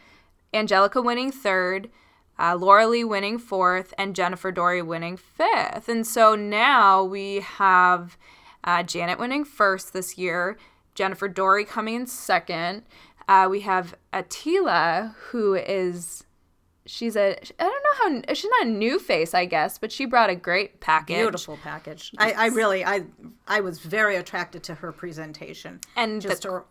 Angelica 0.53 1.01
winning 1.01 1.32
third, 1.32 1.89
uh, 2.38 2.56
Lauralie 2.56 3.08
winning 3.08 3.38
fourth, 3.38 3.94
and 3.98 4.15
Jennifer 4.15 4.51
Dorie 4.51 4.82
winning 4.82 5.18
fifth. 5.18 5.89
And 5.89 6.06
so 6.06 6.36
now 6.36 7.03
we 7.03 7.41
have 7.41 8.18
uh, 8.63 8.84
Janet 8.84 9.20
winning 9.20 9.46
first 9.46 9.94
this 9.94 10.18
year, 10.18 10.58
Jennifer 10.96 11.27
Dorie 11.27 11.65
coming 11.65 11.96
in 11.96 12.08
second. 12.08 12.84
Uh, 13.27 13.48
we 13.50 13.62
have 13.62 13.96
Attila, 14.12 15.15
who 15.29 15.53
is 15.53 16.24
she's 16.89 17.15
a 17.15 17.38
I 17.60 17.63
don't 17.63 17.84
know 18.13 18.24
how 18.27 18.34
she's 18.34 18.50
not 18.60 18.68
a 18.68 18.70
new 18.70 19.00
face, 19.00 19.34
I 19.34 19.46
guess, 19.46 19.77
but 19.77 19.91
she 19.91 20.06
brought 20.06 20.29
a 20.29 20.36
great 20.36 20.79
package. 20.79 21.18
Beautiful 21.18 21.58
package. 21.62 22.12
I, 22.18 22.32
I 22.32 22.46
really 22.48 22.84
I 22.84 23.03
I 23.48 23.62
was 23.62 23.79
very 23.79 24.15
attracted 24.15 24.63
to 24.63 24.75
her 24.75 24.91
presentation 24.91 25.79
and 25.96 26.22
just 26.22 26.41
the, 26.41 26.51
her 26.51 26.65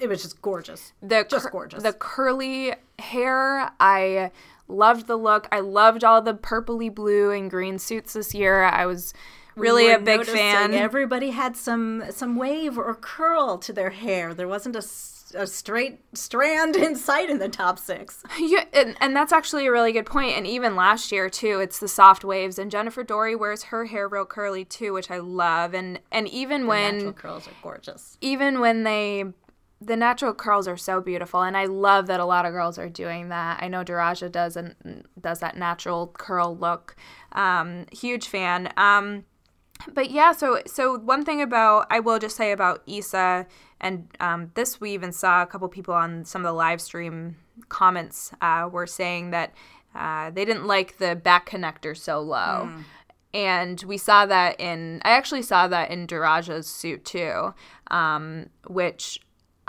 it 0.00 0.08
was 0.08 0.22
just 0.22 0.40
gorgeous. 0.42 0.92
The 1.02 1.26
just 1.28 1.46
cur- 1.46 1.50
gorgeous. 1.50 1.82
The 1.82 1.92
curly 1.92 2.74
hair, 2.98 3.70
I 3.80 4.30
loved 4.68 5.06
the 5.06 5.16
look. 5.16 5.48
I 5.52 5.60
loved 5.60 6.04
all 6.04 6.22
the 6.22 6.34
purpley 6.34 6.94
blue 6.94 7.30
and 7.30 7.50
green 7.50 7.78
suits 7.78 8.12
this 8.12 8.34
year. 8.34 8.64
I 8.64 8.86
was 8.86 9.12
really 9.56 9.86
we 9.86 9.92
a 9.92 9.98
big 9.98 10.24
fan. 10.24 10.74
Everybody 10.74 11.30
had 11.30 11.56
some 11.56 12.04
some 12.10 12.36
wave 12.36 12.78
or 12.78 12.94
curl 12.94 13.58
to 13.58 13.72
their 13.72 13.90
hair. 13.90 14.34
There 14.34 14.48
wasn't 14.48 14.76
a 14.76 14.82
a 15.34 15.46
straight 15.46 16.00
strand 16.12 16.76
in 16.84 16.96
sight 16.96 17.30
in 17.30 17.38
the 17.38 17.48
top 17.48 17.78
six. 17.78 18.22
Yeah, 18.40 18.64
and, 18.72 18.96
and 19.00 19.14
that's 19.14 19.32
actually 19.32 19.66
a 19.66 19.72
really 19.72 19.92
good 19.92 20.06
point. 20.06 20.36
And 20.36 20.46
even 20.46 20.74
last 20.74 21.12
year 21.12 21.28
too, 21.28 21.60
it's 21.60 21.78
the 21.78 21.88
soft 21.88 22.24
waves. 22.24 22.58
And 22.58 22.70
Jennifer 22.70 23.04
Dorie 23.04 23.36
wears 23.36 23.64
her 23.64 23.84
hair 23.84 24.08
real 24.08 24.24
curly 24.24 24.64
too, 24.64 24.92
which 24.92 25.10
I 25.10 25.18
love. 25.18 25.74
And 25.74 26.00
and 26.10 26.26
even 26.28 26.62
the 26.62 26.68
when 26.68 26.94
natural 26.94 27.12
curls 27.12 27.48
are 27.48 27.52
gorgeous. 27.62 28.16
Even 28.20 28.60
when 28.60 28.82
they 28.84 29.24
the 29.80 29.96
natural 29.96 30.34
curls 30.34 30.68
are 30.68 30.76
so 30.76 31.00
beautiful, 31.00 31.42
and 31.42 31.56
I 31.56 31.64
love 31.64 32.06
that 32.08 32.20
a 32.20 32.24
lot 32.24 32.44
of 32.44 32.52
girls 32.52 32.78
are 32.78 32.88
doing 32.88 33.30
that. 33.30 33.62
I 33.62 33.68
know 33.68 33.82
Daraja 33.82 34.30
does 34.30 34.56
and 34.56 35.04
does 35.18 35.40
that 35.40 35.56
natural 35.56 36.08
curl 36.08 36.56
look. 36.56 36.96
Um, 37.32 37.86
huge 37.90 38.28
fan. 38.28 38.72
Um, 38.76 39.24
but 39.94 40.10
yeah, 40.10 40.32
so 40.32 40.60
so 40.66 40.98
one 40.98 41.24
thing 41.24 41.40
about 41.40 41.86
I 41.90 42.00
will 42.00 42.18
just 42.18 42.36
say 42.36 42.52
about 42.52 42.82
Issa, 42.86 43.46
and 43.80 44.08
um, 44.20 44.50
this 44.54 44.80
we 44.80 44.92
even 44.92 45.12
saw 45.12 45.42
a 45.42 45.46
couple 45.46 45.68
people 45.68 45.94
on 45.94 46.26
some 46.26 46.42
of 46.42 46.46
the 46.46 46.52
live 46.52 46.82
stream 46.82 47.36
comments 47.70 48.32
uh, 48.42 48.68
were 48.70 48.86
saying 48.86 49.30
that 49.30 49.54
uh, 49.94 50.30
they 50.30 50.44
didn't 50.44 50.66
like 50.66 50.98
the 50.98 51.16
back 51.16 51.48
connector 51.48 51.96
so 51.96 52.20
low. 52.20 52.68
Mm. 52.68 52.84
And 53.32 53.82
we 53.84 53.96
saw 53.96 54.26
that 54.26 54.60
in, 54.60 55.00
I 55.04 55.10
actually 55.10 55.42
saw 55.42 55.68
that 55.68 55.90
in 55.90 56.08
Daraja's 56.08 56.66
suit 56.66 57.04
too, 57.04 57.54
um, 57.88 58.50
which 58.66 59.20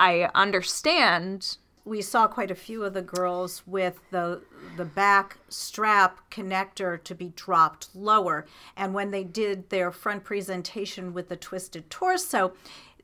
I 0.01 0.31
understand. 0.33 1.57
We 1.85 2.01
saw 2.01 2.27
quite 2.27 2.49
a 2.49 2.55
few 2.55 2.83
of 2.83 2.93
the 2.93 3.03
girls 3.03 3.61
with 3.67 3.99
the 4.09 4.41
the 4.75 4.85
back 4.85 5.37
strap 5.47 6.31
connector 6.31 7.03
to 7.03 7.13
be 7.13 7.29
dropped 7.35 7.89
lower, 7.95 8.47
and 8.75 8.95
when 8.95 9.11
they 9.11 9.23
did 9.23 9.69
their 9.69 9.91
front 9.91 10.23
presentation 10.23 11.13
with 11.13 11.29
the 11.29 11.35
twisted 11.35 11.89
torso, 11.91 12.53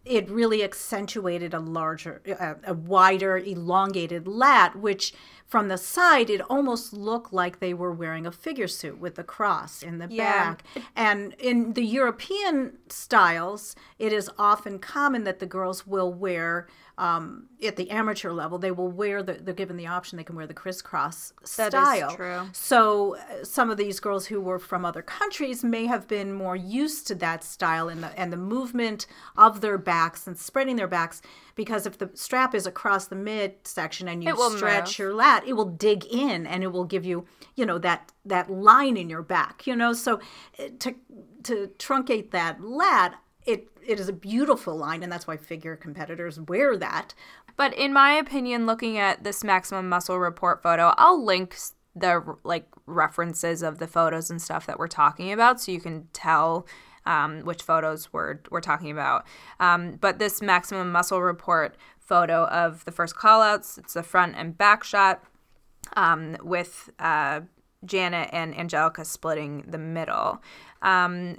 it 0.05 0.29
really 0.29 0.63
accentuated 0.63 1.53
a 1.53 1.59
larger, 1.59 2.21
a, 2.25 2.55
a 2.71 2.73
wider, 2.73 3.37
elongated 3.37 4.27
lat, 4.27 4.75
which 4.75 5.13
from 5.45 5.69
the 5.69 5.77
side, 5.77 6.29
it 6.29 6.41
almost 6.49 6.93
looked 6.93 7.31
like 7.31 7.59
they 7.59 7.73
were 7.73 7.91
wearing 7.91 8.25
a 8.25 8.31
figure 8.31 8.67
suit 8.67 8.99
with 8.99 9.15
the 9.15 9.23
cross 9.23 9.81
in 9.81 9.97
the 9.97 10.07
yeah. 10.09 10.31
back. 10.31 10.63
And 10.95 11.33
in 11.39 11.73
the 11.73 11.85
European 11.85 12.77
styles, 12.89 13.75
it 13.97 14.11
is 14.11 14.29
often 14.37 14.79
common 14.79 15.23
that 15.23 15.39
the 15.39 15.45
girls 15.45 15.87
will 15.87 16.11
wear 16.11 16.67
um, 16.97 17.45
at 17.63 17.75
the 17.75 17.91
amateur 17.91 18.31
level, 18.31 18.57
they 18.57 18.71
will 18.71 18.87
wear 18.87 19.21
the, 19.21 19.33
they're 19.33 19.53
given 19.53 19.77
the 19.77 19.85
option, 19.85 20.17
they 20.17 20.23
can 20.23 20.35
wear 20.35 20.47
the 20.47 20.53
crisscross 20.53 21.31
style. 21.43 21.69
That 21.69 22.09
is 22.09 22.15
true. 22.15 22.41
So 22.53 23.17
uh, 23.17 23.43
some 23.43 23.69
of 23.69 23.77
these 23.77 23.99
girls 23.99 24.25
who 24.25 24.41
were 24.41 24.57
from 24.57 24.83
other 24.83 25.03
countries 25.03 25.63
may 25.63 25.85
have 25.85 26.07
been 26.07 26.33
more 26.33 26.55
used 26.55 27.05
to 27.07 27.15
that 27.15 27.43
style 27.43 27.87
and 27.87 28.01
the, 28.01 28.19
and 28.19 28.33
the 28.33 28.37
movement 28.37 29.05
of 29.35 29.61
their 29.61 29.77
backs 29.77 30.25
and 30.25 30.37
spreading 30.39 30.75
their 30.75 30.87
backs 30.87 31.21
because 31.53 31.85
if 31.85 31.99
the 31.99 32.09
strap 32.15 32.55
is 32.55 32.65
across 32.65 33.07
the 33.07 33.15
midsection 33.15 34.07
and 34.07 34.23
you 34.23 34.35
stretch 34.51 34.99
move. 34.99 34.99
your 34.99 35.13
lat, 35.13 35.45
it 35.47 35.53
will 35.53 35.65
dig 35.65 36.05
in 36.05 36.47
and 36.47 36.63
it 36.63 36.67
will 36.67 36.85
give 36.85 37.05
you, 37.05 37.25
you 37.55 37.65
know, 37.65 37.77
that 37.77 38.11
that 38.25 38.49
line 38.49 38.97
in 38.97 39.09
your 39.09 39.21
back, 39.21 39.67
you 39.67 39.75
know. 39.75 39.93
So 39.93 40.19
uh, 40.59 40.63
to 40.79 40.95
to 41.43 41.71
truncate 41.79 42.31
that 42.31 42.61
lat, 42.61 43.19
it 43.47 43.67
it 43.85 43.99
is 43.99 44.09
a 44.09 44.13
beautiful 44.13 44.75
line 44.75 45.01
and 45.01 45.11
that's 45.11 45.25
why 45.25 45.37
figure 45.37 45.75
competitors 45.75 46.39
wear 46.39 46.77
that. 46.77 47.13
But 47.55 47.73
in 47.73 47.91
my 47.93 48.11
opinion 48.11 48.65
looking 48.67 48.97
at 48.97 49.23
this 49.23 49.43
maximum 49.43 49.89
muscle 49.89 50.19
report 50.19 50.61
photo 50.61 50.93
i'll 50.97 51.23
link 51.23 51.55
the 51.95 52.37
like 52.43 52.67
references 52.85 53.63
of 53.63 53.79
the 53.79 53.87
photos 53.87 54.29
and 54.29 54.41
stuff 54.41 54.65
that 54.67 54.77
we're 54.77 54.87
talking 54.87 55.31
about 55.31 55.59
so 55.59 55.71
you 55.71 55.79
can 55.79 56.07
tell 56.13 56.67
um, 57.05 57.41
which 57.41 57.63
photos 57.63 58.11
we're, 58.11 58.39
we're 58.51 58.61
talking 58.61 58.91
about. 58.91 59.25
Um, 59.59 59.93
but 59.93 60.19
this 60.19 60.41
maximum 60.41 60.91
muscle 60.91 61.21
report 61.21 61.77
photo 61.99 62.45
of 62.45 62.85
the 62.85 62.91
first 62.91 63.15
callouts 63.15 63.77
it's 63.77 63.93
the 63.93 64.03
front 64.03 64.35
and 64.37 64.57
back 64.57 64.83
shot 64.83 65.23
um, 65.95 66.37
with 66.41 66.89
uh, 66.99 67.41
janet 67.85 68.29
and 68.31 68.57
angelica 68.57 69.03
splitting 69.03 69.63
the 69.67 69.77
middle. 69.77 70.41
Um, 70.81 71.37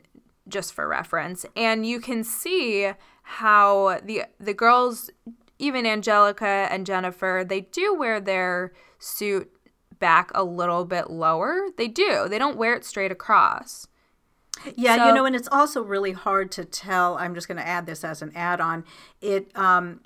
just 0.48 0.72
for 0.72 0.88
reference. 0.88 1.44
And 1.56 1.86
you 1.86 2.00
can 2.00 2.24
see 2.24 2.92
how 3.22 4.00
the 4.04 4.24
the 4.40 4.54
girls, 4.54 5.10
even 5.58 5.86
Angelica 5.86 6.68
and 6.70 6.86
Jennifer, 6.86 7.44
they 7.46 7.62
do 7.62 7.94
wear 7.94 8.20
their 8.20 8.72
suit 8.98 9.50
back 9.98 10.30
a 10.34 10.44
little 10.44 10.84
bit 10.84 11.10
lower. 11.10 11.68
They 11.76 11.88
do. 11.88 12.26
They 12.28 12.38
don't 12.38 12.56
wear 12.56 12.74
it 12.74 12.84
straight 12.84 13.12
across. 13.12 13.86
Yeah, 14.74 14.96
so, 14.96 15.06
you 15.08 15.14
know, 15.14 15.24
and 15.24 15.36
it's 15.36 15.48
also 15.52 15.82
really 15.82 16.12
hard 16.12 16.50
to 16.52 16.64
tell. 16.64 17.16
I'm 17.16 17.34
just 17.34 17.46
going 17.46 17.58
to 17.58 17.66
add 17.66 17.86
this 17.86 18.02
as 18.02 18.22
an 18.22 18.32
add-on. 18.34 18.84
It 19.20 19.56
um, 19.56 20.00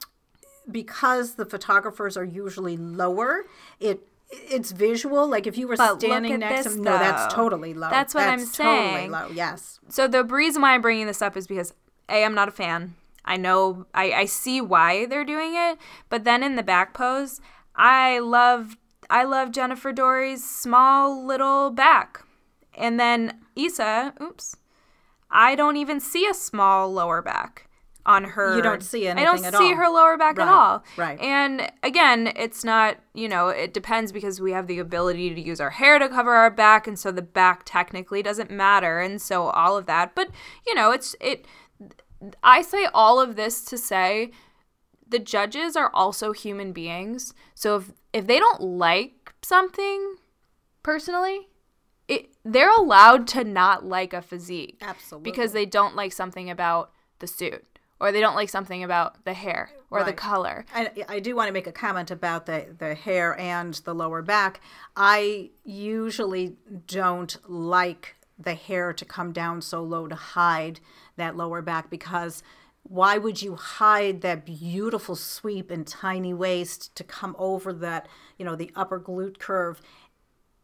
because 0.70 1.34
the 1.34 1.46
photographers 1.46 2.16
are 2.16 2.24
usually 2.24 2.76
lower. 2.76 3.44
It 3.80 4.06
it's 4.32 4.72
visual. 4.72 5.28
Like 5.28 5.46
if 5.46 5.56
you 5.56 5.68
were 5.68 5.76
but 5.76 6.00
standing 6.00 6.38
next 6.40 6.64
to 6.64 6.72
him, 6.72 6.82
no, 6.82 6.98
that's 6.98 7.32
totally 7.32 7.74
low. 7.74 7.90
That's 7.90 8.14
what 8.14 8.22
that's 8.22 8.42
I'm 8.42 8.46
saying. 8.46 8.90
Totally 8.92 9.08
low. 9.08 9.28
Yes. 9.34 9.78
So 9.88 10.08
the 10.08 10.24
reason 10.24 10.62
why 10.62 10.74
I'm 10.74 10.82
bringing 10.82 11.06
this 11.06 11.22
up 11.22 11.36
is 11.36 11.46
because 11.46 11.74
a 12.08 12.24
I'm 12.24 12.34
not 12.34 12.48
a 12.48 12.52
fan. 12.52 12.94
I 13.24 13.36
know 13.36 13.86
I 13.94 14.12
I 14.12 14.24
see 14.24 14.60
why 14.60 15.06
they're 15.06 15.24
doing 15.24 15.52
it, 15.54 15.78
but 16.08 16.24
then 16.24 16.42
in 16.42 16.56
the 16.56 16.62
back 16.62 16.94
pose, 16.94 17.40
I 17.76 18.18
love 18.18 18.76
I 19.10 19.24
love 19.24 19.52
Jennifer 19.52 19.92
Dorie's 19.92 20.48
small 20.48 21.24
little 21.24 21.70
back, 21.70 22.24
and 22.74 22.98
then 22.98 23.40
Issa. 23.54 24.14
Oops. 24.20 24.56
I 25.30 25.54
don't 25.54 25.76
even 25.76 25.98
see 25.98 26.26
a 26.26 26.34
small 26.34 26.92
lower 26.92 27.22
back 27.22 27.68
on 28.04 28.24
her. 28.24 28.56
You 28.56 28.62
don't 28.62 28.82
see 28.82 29.06
anything. 29.06 29.28
I 29.28 29.36
don't 29.36 29.52
see 29.52 29.72
all. 29.72 29.76
her 29.76 29.88
lower 29.88 30.16
back 30.16 30.38
right, 30.38 30.46
at 30.46 30.52
all. 30.52 30.84
Right. 30.96 31.20
And 31.20 31.70
again, 31.82 32.32
it's 32.36 32.64
not. 32.64 32.98
You 33.14 33.28
know, 33.28 33.48
it 33.48 33.74
depends 33.74 34.12
because 34.12 34.40
we 34.40 34.52
have 34.52 34.66
the 34.66 34.78
ability 34.78 35.34
to 35.34 35.40
use 35.40 35.60
our 35.60 35.70
hair 35.70 35.98
to 35.98 36.08
cover 36.08 36.32
our 36.32 36.50
back, 36.50 36.86
and 36.86 36.98
so 36.98 37.12
the 37.12 37.22
back 37.22 37.62
technically 37.64 38.22
doesn't 38.22 38.50
matter, 38.50 39.00
and 39.00 39.20
so 39.20 39.48
all 39.48 39.76
of 39.76 39.86
that. 39.86 40.14
But 40.14 40.30
you 40.66 40.74
know, 40.74 40.90
it's 40.90 41.14
it. 41.20 41.46
I 42.42 42.62
say 42.62 42.88
all 42.94 43.20
of 43.20 43.36
this 43.36 43.64
to 43.66 43.78
say 43.78 44.30
the 45.08 45.18
judges 45.18 45.76
are 45.76 45.90
also 45.94 46.32
human 46.32 46.72
beings. 46.72 47.34
So 47.54 47.76
if 47.76 47.92
if 48.12 48.26
they 48.26 48.38
don't 48.38 48.62
like 48.62 49.32
something 49.42 50.16
personally, 50.82 51.48
it 52.08 52.30
they're 52.44 52.72
allowed 52.72 53.28
to 53.28 53.44
not 53.44 53.84
like 53.84 54.12
a 54.12 54.22
physique. 54.22 54.78
Absolutely. 54.80 55.30
Because 55.30 55.52
they 55.52 55.66
don't 55.66 55.94
like 55.94 56.12
something 56.12 56.50
about 56.50 56.90
the 57.20 57.26
suit 57.26 57.64
or 58.02 58.10
they 58.10 58.20
don't 58.20 58.34
like 58.34 58.48
something 58.48 58.82
about 58.82 59.24
the 59.24 59.32
hair 59.32 59.70
or 59.88 59.98
right. 60.00 60.06
the 60.06 60.12
color. 60.12 60.66
I, 60.74 60.90
I 61.08 61.20
do 61.20 61.36
want 61.36 61.46
to 61.46 61.52
make 61.52 61.68
a 61.68 61.72
comment 61.72 62.10
about 62.10 62.46
the, 62.46 62.66
the 62.76 62.96
hair 62.96 63.38
and 63.38 63.74
the 63.74 63.94
lower 63.94 64.22
back. 64.22 64.60
I 64.96 65.50
usually 65.64 66.56
don't 66.88 67.36
like 67.48 68.16
the 68.36 68.54
hair 68.54 68.92
to 68.92 69.04
come 69.04 69.32
down 69.32 69.62
so 69.62 69.84
low 69.84 70.08
to 70.08 70.16
hide 70.16 70.80
that 71.16 71.36
lower 71.36 71.62
back 71.62 71.90
because 71.90 72.42
why 72.82 73.18
would 73.18 73.40
you 73.40 73.54
hide 73.54 74.22
that 74.22 74.44
beautiful 74.44 75.14
sweep 75.14 75.70
and 75.70 75.86
tiny 75.86 76.34
waist 76.34 76.92
to 76.96 77.04
come 77.04 77.36
over 77.38 77.72
that, 77.72 78.08
you 78.36 78.44
know, 78.44 78.56
the 78.56 78.72
upper 78.74 78.98
glute 78.98 79.38
curve? 79.38 79.80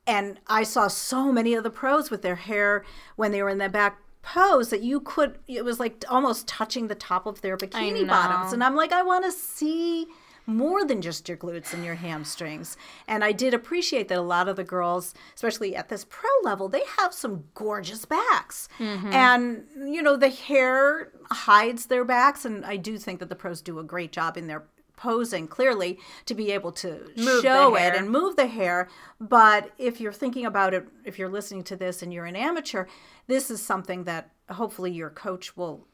And 0.08 0.40
I 0.48 0.64
saw 0.64 0.88
so 0.88 1.30
many 1.30 1.54
of 1.54 1.62
the 1.62 1.70
pros 1.70 2.10
with 2.10 2.22
their 2.22 2.34
hair 2.34 2.84
when 3.14 3.30
they 3.30 3.44
were 3.44 3.50
in 3.50 3.58
the 3.58 3.68
back 3.68 4.00
pose 4.34 4.68
that 4.68 4.82
you 4.82 5.00
could 5.00 5.38
it 5.46 5.64
was 5.64 5.80
like 5.80 6.04
almost 6.08 6.46
touching 6.46 6.88
the 6.88 6.94
top 6.94 7.24
of 7.24 7.40
their 7.40 7.56
bikini 7.56 8.06
bottoms. 8.06 8.52
And 8.52 8.62
i'm 8.62 8.76
like 8.76 8.92
i 8.92 9.02
want 9.02 9.24
to 9.24 9.32
see 9.32 10.06
more 10.44 10.84
than 10.84 11.02
just 11.02 11.28
your 11.28 11.36
glutes 11.36 11.74
and 11.74 11.84
your 11.84 11.94
hamstrings. 11.94 12.76
And 13.06 13.24
i 13.24 13.32
did 13.32 13.54
appreciate 13.54 14.08
that 14.08 14.18
a 14.18 14.22
lot 14.22 14.48
of 14.48 14.56
the 14.56 14.64
girls 14.64 15.14
especially 15.34 15.74
at 15.74 15.88
this 15.88 16.04
pro 16.04 16.28
level 16.42 16.68
they 16.68 16.82
have 16.98 17.14
some 17.14 17.44
gorgeous 17.54 18.04
backs. 18.04 18.68
Mm-hmm. 18.78 19.12
and 19.12 19.64
you 19.94 20.02
know 20.02 20.16
the 20.16 20.28
hair 20.28 21.10
hides 21.30 21.86
their 21.86 22.04
backs 22.04 22.44
and 22.44 22.66
i 22.66 22.76
do 22.76 22.98
think 22.98 23.20
that 23.20 23.30
the 23.30 23.36
pros 23.36 23.62
do 23.62 23.78
a 23.78 23.84
great 23.84 24.12
job 24.12 24.36
in 24.36 24.46
their 24.46 24.64
posing 24.98 25.48
clearly 25.48 25.98
to 26.26 26.34
be 26.34 26.50
able 26.52 26.72
to 26.72 27.10
move 27.16 27.42
show 27.42 27.74
it 27.76 27.94
and 27.94 28.10
move 28.10 28.36
the 28.36 28.46
hair. 28.46 28.88
But 29.18 29.72
if 29.78 30.00
you're 30.00 30.12
thinking 30.12 30.44
about 30.44 30.74
it, 30.74 30.86
if 31.04 31.18
you're 31.18 31.30
listening 31.30 31.64
to 31.64 31.76
this 31.76 32.02
and 32.02 32.12
you're 32.12 32.26
an 32.26 32.36
amateur, 32.36 32.86
this 33.26 33.50
is 33.50 33.62
something 33.62 34.04
that 34.04 34.30
hopefully 34.50 34.92
your 34.92 35.10
coach 35.10 35.56
will 35.56 35.86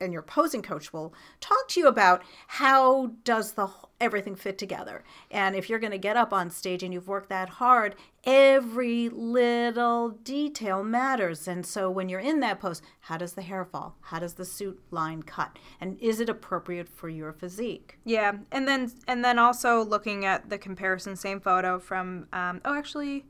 and 0.00 0.12
your 0.12 0.22
posing 0.22 0.62
coach 0.62 0.92
will 0.92 1.14
talk 1.40 1.68
to 1.68 1.80
you 1.80 1.86
about 1.86 2.22
how 2.46 3.12
does 3.24 3.52
the 3.52 3.68
everything 4.00 4.34
fit 4.34 4.56
together. 4.56 5.04
And 5.30 5.54
if 5.54 5.68
you're 5.68 5.78
going 5.78 5.90
to 5.92 5.98
get 5.98 6.16
up 6.16 6.32
on 6.32 6.50
stage 6.50 6.82
and 6.82 6.92
you've 6.92 7.08
worked 7.08 7.28
that 7.28 7.48
hard 7.48 7.94
every 8.24 9.08
little 9.08 10.10
detail 10.10 10.82
matters. 10.82 11.48
And 11.48 11.64
so 11.64 11.90
when 11.90 12.08
you're 12.08 12.20
in 12.20 12.40
that 12.40 12.60
pose 12.60 12.82
how 13.00 13.16
does 13.16 13.34
the 13.34 13.42
hair 13.42 13.64
fall? 13.64 13.96
How 14.00 14.18
does 14.18 14.34
the 14.34 14.44
suit 14.44 14.80
line 14.90 15.22
cut? 15.22 15.58
And 15.80 15.98
is 16.00 16.20
it 16.20 16.28
appropriate 16.28 16.88
for 16.88 17.08
your 17.08 17.32
physique? 17.32 17.98
Yeah 18.04 18.32
and 18.50 18.66
then 18.66 18.90
and 19.06 19.24
then 19.24 19.38
also 19.38 19.84
looking 19.84 20.24
at 20.24 20.50
the 20.50 20.58
comparison 20.58 21.16
same 21.16 21.40
photo 21.40 21.78
from 21.78 22.26
um, 22.32 22.60
oh 22.64 22.74
actually 22.74 23.24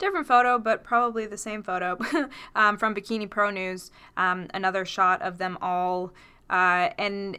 different 0.00 0.26
photo, 0.26 0.58
but 0.58 0.82
probably 0.82 1.26
the 1.26 1.38
same 1.38 1.62
photo 1.62 1.96
um, 2.56 2.76
from 2.76 2.94
Bikini 2.94 3.30
Pro 3.30 3.50
News. 3.50 3.92
Um, 4.16 4.48
another 4.52 4.84
shot 4.84 5.22
of 5.22 5.38
them 5.38 5.56
all, 5.62 6.12
uh, 6.48 6.90
and 6.98 7.38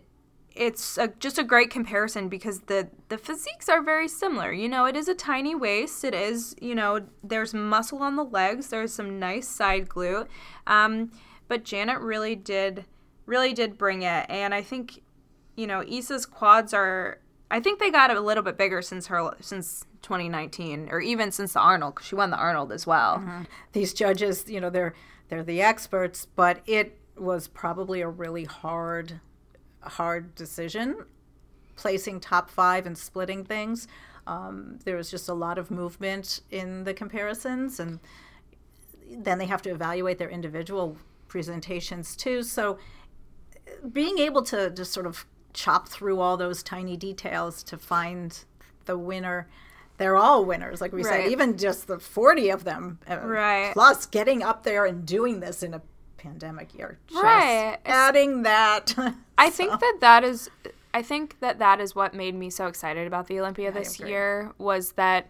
it's 0.56 0.98
a, 0.98 1.08
just 1.20 1.38
a 1.38 1.44
great 1.44 1.70
comparison 1.70 2.30
because 2.30 2.62
the 2.62 2.90
the 3.10 3.18
physiques 3.18 3.68
are 3.68 3.82
very 3.82 4.08
similar. 4.08 4.54
You 4.54 4.70
know, 4.70 4.86
it 4.86 4.96
is 4.96 5.08
a 5.08 5.16
tiny 5.16 5.56
waist. 5.56 6.04
It 6.04 6.14
is, 6.14 6.56
you 6.62 6.76
know, 6.76 7.02
there's 7.24 7.54
muscle 7.54 8.02
on 8.02 8.16
the 8.16 8.24
legs. 8.24 8.68
There's 8.68 8.94
some 8.94 9.20
nice 9.20 9.48
side 9.48 9.90
glute, 9.90 10.28
um, 10.68 11.12
but 11.48 11.66
Janet 11.66 12.00
really 12.00 12.36
did 12.36 12.86
really 13.26 13.54
did 13.54 13.78
bring 13.78 14.02
it, 14.04 14.26
and 14.30 14.54
I 14.54 14.62
think 14.62 15.02
you 15.56 15.68
know, 15.68 15.84
Issa's 15.84 16.26
quads 16.26 16.74
are. 16.74 17.20
I 17.52 17.60
think 17.60 17.80
they 17.80 17.92
got 17.92 18.16
a 18.16 18.20
little 18.20 18.44
bit 18.44 18.58
bigger 18.58 18.82
since 18.82 19.08
her 19.08 19.36
since 19.42 19.86
2019, 20.02 20.90
or 20.90 21.02
even 21.02 21.32
since 21.32 21.54
the 21.54 21.60
Arnold, 21.60 21.96
because 21.96 22.08
she 22.08 22.16
won 22.16 22.32
the 22.32 22.38
Arnold 22.38 22.72
as 22.72 22.88
well. 22.88 23.18
Mm-hmm. 23.18 23.44
These 23.74 23.94
judges, 23.94 24.50
you 24.50 24.62
know, 24.62 24.70
they're 24.70 24.96
they're 25.28 25.44
the 25.44 25.62
experts, 25.62 26.26
but 26.36 26.62
it 26.66 26.98
was 27.18 27.48
probably 27.48 28.02
a 28.02 28.08
really 28.08 28.46
hard 28.46 29.20
hard 29.82 30.34
decision 30.36 31.06
placing 31.76 32.20
top 32.20 32.50
five 32.50 32.86
and 32.86 32.98
splitting 32.98 33.44
things. 33.44 33.88
Um, 34.28 34.80
there 34.86 34.96
was 34.96 35.10
just 35.10 35.28
a 35.30 35.34
lot 35.34 35.58
of 35.58 35.72
movement 35.72 36.42
in 36.52 36.84
the 36.84 36.94
comparisons, 36.94 37.80
and 37.80 38.00
then 39.10 39.40
they 39.40 39.48
have 39.48 39.62
to 39.64 39.72
evaluate 39.72 40.18
their 40.20 40.30
individual 40.30 40.98
presentations 41.28 42.16
too. 42.16 42.44
So 42.44 42.78
being 43.92 44.20
able 44.20 44.44
to 44.44 44.70
just 44.70 44.94
sort 44.94 45.06
of 45.06 45.26
chop 45.54 45.88
through 45.88 46.20
all 46.20 46.38
those 46.38 46.64
tiny 46.64 46.98
details 46.98 47.64
to 47.64 47.78
find 47.78 48.44
the 48.86 48.98
winner. 48.98 49.48
They're 49.98 50.18
all 50.18 50.46
winners 50.46 50.82
like 50.82 50.94
we 50.94 51.04
right. 51.04 51.24
said 51.24 51.32
even 51.32 51.58
just 51.58 51.88
the 51.88 52.00
40 52.00 52.50
of 52.50 52.64
them 52.64 53.00
uh, 53.10 53.20
right. 53.20 53.74
plus 53.74 54.06
getting 54.08 54.42
up 54.42 54.64
there 54.64 54.86
and 54.86 55.06
doing 55.06 55.40
this 55.40 55.62
in 55.62 55.74
a 55.74 55.82
pandemic 56.18 56.76
year. 56.76 56.98
Just 57.08 57.24
right. 57.24 57.78
Adding 57.86 58.44
that. 58.44 58.96
I 59.38 59.50
so. 59.52 59.56
think 59.56 59.80
that 59.80 59.98
that 60.02 60.24
is 60.24 60.50
i 60.94 61.02
think 61.02 61.40
that 61.40 61.60
that 61.60 61.80
is 61.80 61.96
what 61.96 62.14
made 62.14 62.36
me 62.36 62.50
so 62.50 62.68
excited 62.68 63.08
about 63.08 63.28
the 63.28 63.40
olympia 63.40 63.72
this 63.72 64.00
year 64.00 64.52
was 64.58 64.94
that 64.94 65.30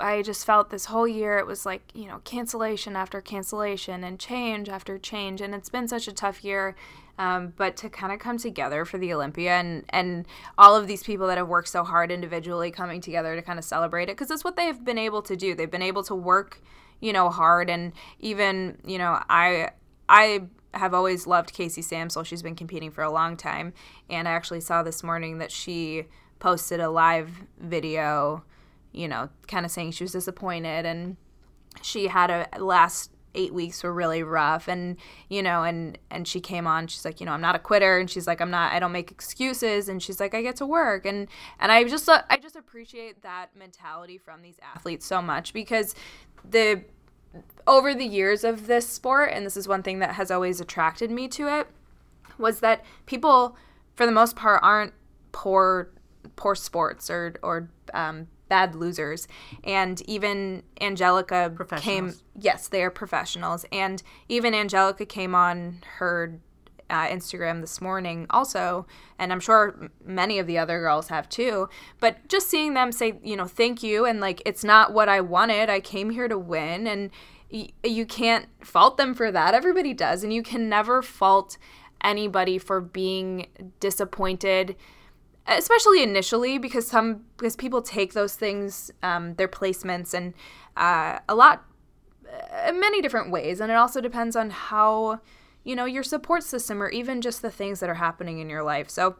I 0.00 0.22
just 0.22 0.44
felt 0.44 0.70
this 0.70 0.86
whole 0.86 1.08
year 1.08 1.38
it 1.38 1.46
was 1.46 1.66
like, 1.66 1.82
you 1.94 2.06
know, 2.06 2.20
cancellation 2.24 2.96
after 2.96 3.20
cancellation 3.20 4.04
and 4.04 4.18
change 4.18 4.68
after 4.68 4.98
change. 4.98 5.40
And 5.40 5.54
it's 5.54 5.68
been 5.68 5.88
such 5.88 6.08
a 6.08 6.12
tough 6.12 6.44
year. 6.44 6.76
Um, 7.18 7.52
but 7.56 7.76
to 7.78 7.90
kind 7.90 8.12
of 8.12 8.20
come 8.20 8.38
together 8.38 8.84
for 8.84 8.96
the 8.96 9.12
Olympia 9.12 9.54
and, 9.54 9.84
and 9.88 10.24
all 10.56 10.76
of 10.76 10.86
these 10.86 11.02
people 11.02 11.26
that 11.26 11.36
have 11.36 11.48
worked 11.48 11.68
so 11.68 11.82
hard 11.82 12.12
individually 12.12 12.70
coming 12.70 13.00
together 13.00 13.34
to 13.34 13.42
kind 13.42 13.58
of 13.58 13.64
celebrate 13.64 14.04
it, 14.04 14.16
because 14.16 14.30
it's 14.30 14.44
what 14.44 14.54
they've 14.54 14.84
been 14.84 14.98
able 14.98 15.20
to 15.22 15.34
do. 15.34 15.56
They've 15.56 15.68
been 15.68 15.82
able 15.82 16.04
to 16.04 16.14
work, 16.14 16.62
you 17.00 17.12
know, 17.12 17.28
hard. 17.28 17.70
And 17.70 17.92
even, 18.20 18.78
you 18.86 18.98
know, 18.98 19.20
I, 19.28 19.70
I 20.08 20.42
have 20.74 20.94
always 20.94 21.26
loved 21.26 21.52
Casey 21.52 21.82
Samsel. 21.82 22.24
She's 22.24 22.42
been 22.42 22.54
competing 22.54 22.92
for 22.92 23.02
a 23.02 23.10
long 23.10 23.36
time. 23.36 23.72
And 24.08 24.28
I 24.28 24.30
actually 24.30 24.60
saw 24.60 24.84
this 24.84 25.02
morning 25.02 25.38
that 25.38 25.50
she 25.50 26.04
posted 26.38 26.78
a 26.78 26.88
live 26.88 27.30
video 27.58 28.44
you 28.98 29.06
know, 29.06 29.28
kind 29.46 29.64
of 29.64 29.70
saying 29.70 29.92
she 29.92 30.02
was 30.02 30.12
disappointed 30.12 30.84
and 30.84 31.16
she 31.82 32.08
had 32.08 32.30
a 32.30 32.62
last 32.62 33.12
eight 33.34 33.54
weeks 33.54 33.84
were 33.84 33.92
really 33.92 34.22
rough 34.22 34.66
and 34.66 34.96
you 35.28 35.42
know 35.42 35.62
and 35.62 35.98
and 36.10 36.26
she 36.26 36.40
came 36.40 36.66
on 36.66 36.86
she's 36.86 37.04
like 37.04 37.20
you 37.20 37.26
know 37.26 37.32
i'm 37.32 37.42
not 37.42 37.54
a 37.54 37.58
quitter 37.58 37.98
and 37.98 38.10
she's 38.10 38.26
like 38.26 38.40
i'm 38.40 38.50
not 38.50 38.72
i 38.72 38.80
don't 38.80 38.90
make 38.90 39.10
excuses 39.10 39.88
and 39.88 40.02
she's 40.02 40.18
like 40.18 40.34
i 40.34 40.40
get 40.40 40.56
to 40.56 40.64
work 40.64 41.04
and 41.04 41.28
and 41.60 41.70
i 41.70 41.84
just 41.84 42.08
i 42.08 42.38
just 42.40 42.56
appreciate 42.56 43.22
that 43.22 43.54
mentality 43.54 44.16
from 44.16 44.40
these 44.40 44.58
athletes 44.74 45.04
so 45.04 45.20
much 45.20 45.52
because 45.52 45.94
the 46.42 46.82
over 47.66 47.94
the 47.94 48.06
years 48.06 48.44
of 48.44 48.66
this 48.66 48.88
sport 48.88 49.30
and 49.32 49.44
this 49.44 49.58
is 49.58 49.68
one 49.68 49.82
thing 49.82 49.98
that 49.98 50.14
has 50.14 50.30
always 50.30 50.58
attracted 50.58 51.10
me 51.10 51.28
to 51.28 51.46
it 51.46 51.68
was 52.38 52.60
that 52.60 52.82
people 53.04 53.56
for 53.94 54.06
the 54.06 54.12
most 54.12 54.34
part 54.36 54.58
aren't 54.62 54.94
poor 55.32 55.90
poor 56.34 56.54
sports 56.54 57.10
or 57.10 57.34
or 57.42 57.68
um, 57.94 58.26
bad 58.48 58.74
losers. 58.74 59.28
And 59.64 60.00
even 60.02 60.62
Angelica 60.80 61.50
came. 61.80 62.14
Yes, 62.38 62.68
they 62.68 62.82
are 62.82 62.90
professionals. 62.90 63.64
And 63.72 64.02
even 64.28 64.54
Angelica 64.54 65.04
came 65.06 65.34
on 65.34 65.82
her 65.98 66.40
uh, 66.90 67.06
Instagram 67.06 67.60
this 67.60 67.80
morning 67.80 68.26
also, 68.30 68.86
and 69.18 69.32
I'm 69.32 69.40
sure 69.40 69.90
many 70.04 70.38
of 70.38 70.46
the 70.46 70.58
other 70.58 70.80
girls 70.80 71.08
have 71.08 71.28
too. 71.28 71.68
But 72.00 72.28
just 72.28 72.48
seeing 72.48 72.74
them 72.74 72.92
say, 72.92 73.18
you 73.22 73.36
know, 73.36 73.46
thank 73.46 73.82
you, 73.82 74.04
and 74.04 74.20
like 74.20 74.42
it's 74.46 74.64
not 74.64 74.92
what 74.92 75.08
I 75.08 75.20
wanted. 75.20 75.68
I 75.68 75.80
came 75.80 76.10
here 76.10 76.28
to 76.28 76.38
win, 76.38 76.86
and 76.86 77.10
y- 77.52 77.70
you 77.84 78.06
can't 78.06 78.46
fault 78.64 78.96
them 78.96 79.14
for 79.14 79.30
that. 79.30 79.54
Everybody 79.54 79.92
does, 79.92 80.24
and 80.24 80.32
you 80.32 80.42
can 80.42 80.68
never 80.68 81.02
fault 81.02 81.58
anybody 82.02 82.58
for 82.58 82.80
being 82.80 83.48
disappointed 83.80 84.76
especially 85.48 86.02
initially 86.02 86.58
because 86.58 86.86
some 86.86 87.24
because 87.36 87.56
people 87.56 87.82
take 87.82 88.12
those 88.12 88.34
things 88.34 88.90
um, 89.02 89.34
their 89.34 89.48
placements 89.48 90.14
and 90.14 90.34
uh, 90.76 91.18
a 91.28 91.34
lot 91.34 91.64
uh, 92.30 92.72
many 92.72 93.00
different 93.00 93.30
ways. 93.30 93.60
And 93.60 93.70
it 93.70 93.74
also 93.74 94.00
depends 94.00 94.36
on 94.36 94.50
how 94.50 95.20
you 95.64 95.74
know 95.74 95.86
your 95.86 96.02
support 96.02 96.42
system 96.44 96.82
or 96.82 96.88
even 96.90 97.20
just 97.20 97.42
the 97.42 97.50
things 97.50 97.80
that 97.80 97.88
are 97.88 97.94
happening 97.94 98.38
in 98.38 98.48
your 98.50 98.62
life. 98.62 98.90
So 98.90 99.16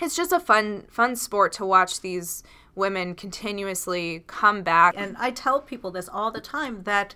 it's 0.00 0.16
just 0.16 0.32
a 0.32 0.40
fun 0.40 0.86
fun 0.90 1.16
sport 1.16 1.52
to 1.54 1.66
watch 1.66 2.00
these 2.00 2.42
women 2.74 3.14
continuously 3.14 4.24
come 4.26 4.62
back. 4.62 4.94
And 4.96 5.16
i 5.18 5.30
tell 5.30 5.60
people 5.60 5.90
this 5.90 6.08
all 6.08 6.30
the 6.30 6.40
time 6.40 6.82
that 6.84 7.14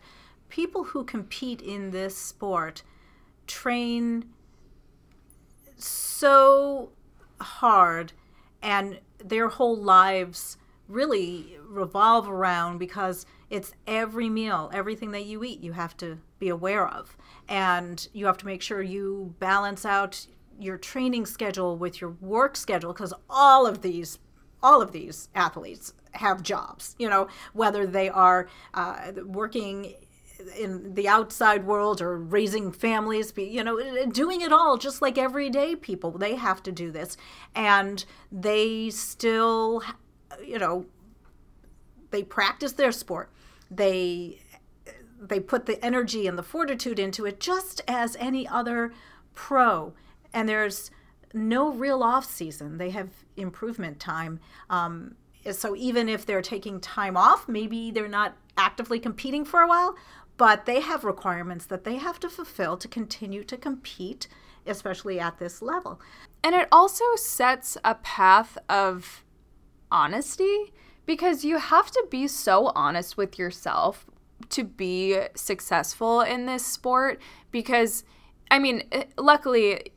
people 0.48 0.84
who 0.84 1.04
compete 1.04 1.60
in 1.60 1.90
this 1.90 2.16
sport 2.16 2.82
train 3.46 4.26
so 5.76 6.90
hard 7.40 8.12
and 8.64 8.98
their 9.22 9.48
whole 9.48 9.76
lives 9.76 10.56
really 10.88 11.56
revolve 11.68 12.28
around 12.28 12.78
because 12.78 13.26
it's 13.50 13.72
every 13.86 14.28
meal, 14.28 14.70
everything 14.72 15.12
that 15.12 15.26
you 15.26 15.44
eat, 15.44 15.60
you 15.60 15.72
have 15.72 15.96
to 15.98 16.18
be 16.38 16.48
aware 16.48 16.88
of. 16.88 17.16
And 17.48 18.08
you 18.12 18.26
have 18.26 18.38
to 18.38 18.46
make 18.46 18.62
sure 18.62 18.82
you 18.82 19.34
balance 19.38 19.84
out 19.84 20.26
your 20.58 20.78
training 20.78 21.26
schedule 21.26 21.76
with 21.76 22.00
your 22.00 22.10
work 22.20 22.56
schedule 22.56 22.92
because 22.92 23.12
all 23.28 23.66
of 23.66 23.82
these 23.82 24.18
all 24.62 24.80
of 24.80 24.92
these 24.92 25.28
athletes 25.34 25.92
have 26.12 26.42
jobs 26.42 26.94
you 26.96 27.08
know 27.08 27.26
whether 27.54 27.86
they 27.86 28.08
are 28.08 28.48
uh, 28.72 29.10
working 29.26 29.94
in 30.58 30.94
the 30.94 31.08
outside 31.08 31.66
world 31.66 32.00
or 32.00 32.16
raising 32.16 32.72
families 32.72 33.32
you 33.36 33.62
know 33.62 34.06
doing 34.06 34.40
it 34.40 34.52
all 34.52 34.76
just 34.76 35.02
like 35.02 35.18
everyday 35.18 35.74
people 35.74 36.10
they 36.12 36.34
have 36.36 36.62
to 36.62 36.72
do 36.72 36.90
this. 36.90 37.16
And 37.54 38.04
they 38.30 38.90
still 38.90 39.82
you 40.44 40.58
know 40.58 40.86
they 42.10 42.22
practice 42.22 42.72
their 42.72 42.92
sport. 42.92 43.30
They 43.70 44.40
they 45.20 45.40
put 45.40 45.66
the 45.66 45.82
energy 45.84 46.26
and 46.26 46.38
the 46.38 46.42
fortitude 46.42 46.98
into 46.98 47.24
it 47.24 47.40
just 47.40 47.80
as 47.88 48.16
any 48.16 48.46
other 48.46 48.92
pro. 49.34 49.94
And 50.32 50.48
there's 50.48 50.90
no 51.32 51.72
real 51.72 52.02
off 52.02 52.24
season. 52.24 52.78
They 52.78 52.90
have 52.90 53.10
improvement 53.36 53.98
time. 53.98 54.40
Um, 54.68 55.16
so 55.52 55.76
even 55.76 56.08
if 56.08 56.24
they're 56.24 56.42
taking 56.42 56.80
time 56.80 57.16
off 57.16 57.48
maybe 57.48 57.90
they're 57.90 58.08
not 58.08 58.36
actively 58.56 58.98
competing 58.98 59.44
for 59.44 59.60
a 59.60 59.68
while 59.68 59.94
but 60.36 60.66
they 60.66 60.80
have 60.80 61.04
requirements 61.04 61.66
that 61.66 61.84
they 61.84 61.96
have 61.96 62.18
to 62.20 62.28
fulfill 62.28 62.76
to 62.76 62.88
continue 62.88 63.44
to 63.44 63.56
compete, 63.56 64.26
especially 64.66 65.20
at 65.20 65.38
this 65.38 65.62
level. 65.62 66.00
And 66.42 66.54
it 66.54 66.68
also 66.72 67.04
sets 67.16 67.76
a 67.84 67.94
path 67.96 68.58
of 68.68 69.24
honesty 69.90 70.72
because 71.06 71.44
you 71.44 71.58
have 71.58 71.90
to 71.90 72.06
be 72.10 72.26
so 72.26 72.72
honest 72.74 73.16
with 73.16 73.38
yourself 73.38 74.06
to 74.48 74.64
be 74.64 75.20
successful 75.34 76.20
in 76.20 76.46
this 76.46 76.66
sport 76.66 77.20
because 77.50 78.04
I 78.50 78.58
mean, 78.58 78.84
eh, 78.92 79.04
luckily, 79.16 79.92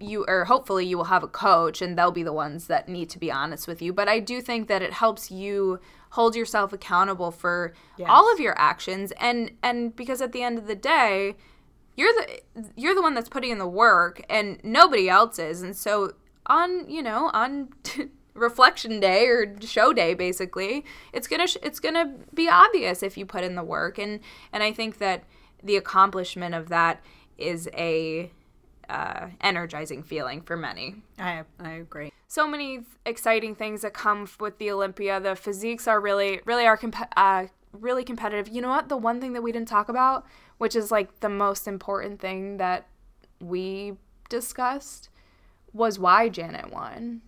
you 0.00 0.24
or 0.26 0.44
hopefully 0.44 0.84
you 0.84 0.96
will 0.96 1.04
have 1.04 1.22
a 1.22 1.28
coach, 1.28 1.80
and 1.80 1.96
they'll 1.96 2.10
be 2.10 2.22
the 2.24 2.32
ones 2.32 2.66
that 2.66 2.88
need 2.88 3.08
to 3.10 3.18
be 3.18 3.30
honest 3.30 3.68
with 3.68 3.80
you. 3.80 3.92
But 3.92 4.08
I 4.08 4.18
do 4.18 4.40
think 4.40 4.68
that 4.68 4.82
it 4.82 4.92
helps 4.92 5.30
you 5.30 5.78
hold 6.10 6.34
yourself 6.34 6.72
accountable 6.72 7.30
for 7.30 7.74
yes. 7.96 8.08
all 8.10 8.32
of 8.32 8.40
your 8.40 8.58
actions, 8.58 9.12
and 9.18 9.52
and 9.62 9.94
because 9.94 10.20
at 10.20 10.32
the 10.32 10.42
end 10.42 10.58
of 10.58 10.66
the 10.66 10.74
day, 10.74 11.36
you're 11.96 12.12
the 12.12 12.40
you're 12.76 12.94
the 12.94 13.02
one 13.02 13.14
that's 13.14 13.28
putting 13.28 13.50
in 13.50 13.58
the 13.58 13.68
work, 13.68 14.22
and 14.28 14.58
nobody 14.62 15.08
else 15.08 15.38
is. 15.38 15.62
And 15.62 15.76
so 15.76 16.12
on, 16.46 16.88
you 16.88 17.02
know, 17.02 17.30
on. 17.32 17.70
reflection 18.34 19.00
day 19.00 19.26
or 19.26 19.52
show 19.62 19.92
day 19.92 20.14
basically 20.14 20.84
it's 21.12 21.26
gonna 21.26 21.48
it's 21.60 21.80
gonna 21.80 22.14
be 22.32 22.48
obvious 22.48 23.02
if 23.02 23.18
you 23.18 23.26
put 23.26 23.42
in 23.42 23.56
the 23.56 23.64
work 23.64 23.98
and 23.98 24.20
and 24.52 24.62
i 24.62 24.70
think 24.70 24.98
that 24.98 25.24
the 25.60 25.74
accomplishment 25.74 26.54
of 26.54 26.68
that 26.68 27.02
is 27.36 27.68
a 27.74 28.30
uh, 28.88 29.28
energizing 29.40 30.02
feeling 30.02 30.40
for 30.40 30.56
many. 30.56 30.96
I 31.18 31.44
I 31.60 31.72
agree. 31.72 32.12
So 32.30 32.46
many 32.46 32.80
exciting 33.06 33.54
things 33.54 33.80
that 33.80 33.94
come 33.94 34.28
with 34.38 34.58
the 34.58 34.70
Olympia. 34.70 35.18
The 35.18 35.34
physiques 35.34 35.88
are 35.88 35.98
really 35.98 36.40
really 36.44 36.66
are 36.66 36.76
comp- 36.76 37.12
uh, 37.16 37.46
really 37.72 38.04
competitive. 38.04 38.48
You 38.48 38.60
know 38.60 38.68
what? 38.68 38.90
The 38.90 38.98
one 38.98 39.18
thing 39.18 39.32
that 39.32 39.42
we 39.42 39.50
didn't 39.50 39.68
talk 39.68 39.88
about, 39.88 40.26
which 40.58 40.76
is 40.76 40.90
like 40.90 41.20
the 41.20 41.30
most 41.30 41.66
important 41.66 42.20
thing 42.20 42.58
that 42.58 42.86
we 43.40 43.94
discussed, 44.28 45.08
was 45.72 45.98
why 45.98 46.28
Janet 46.28 46.70
won, 46.70 47.22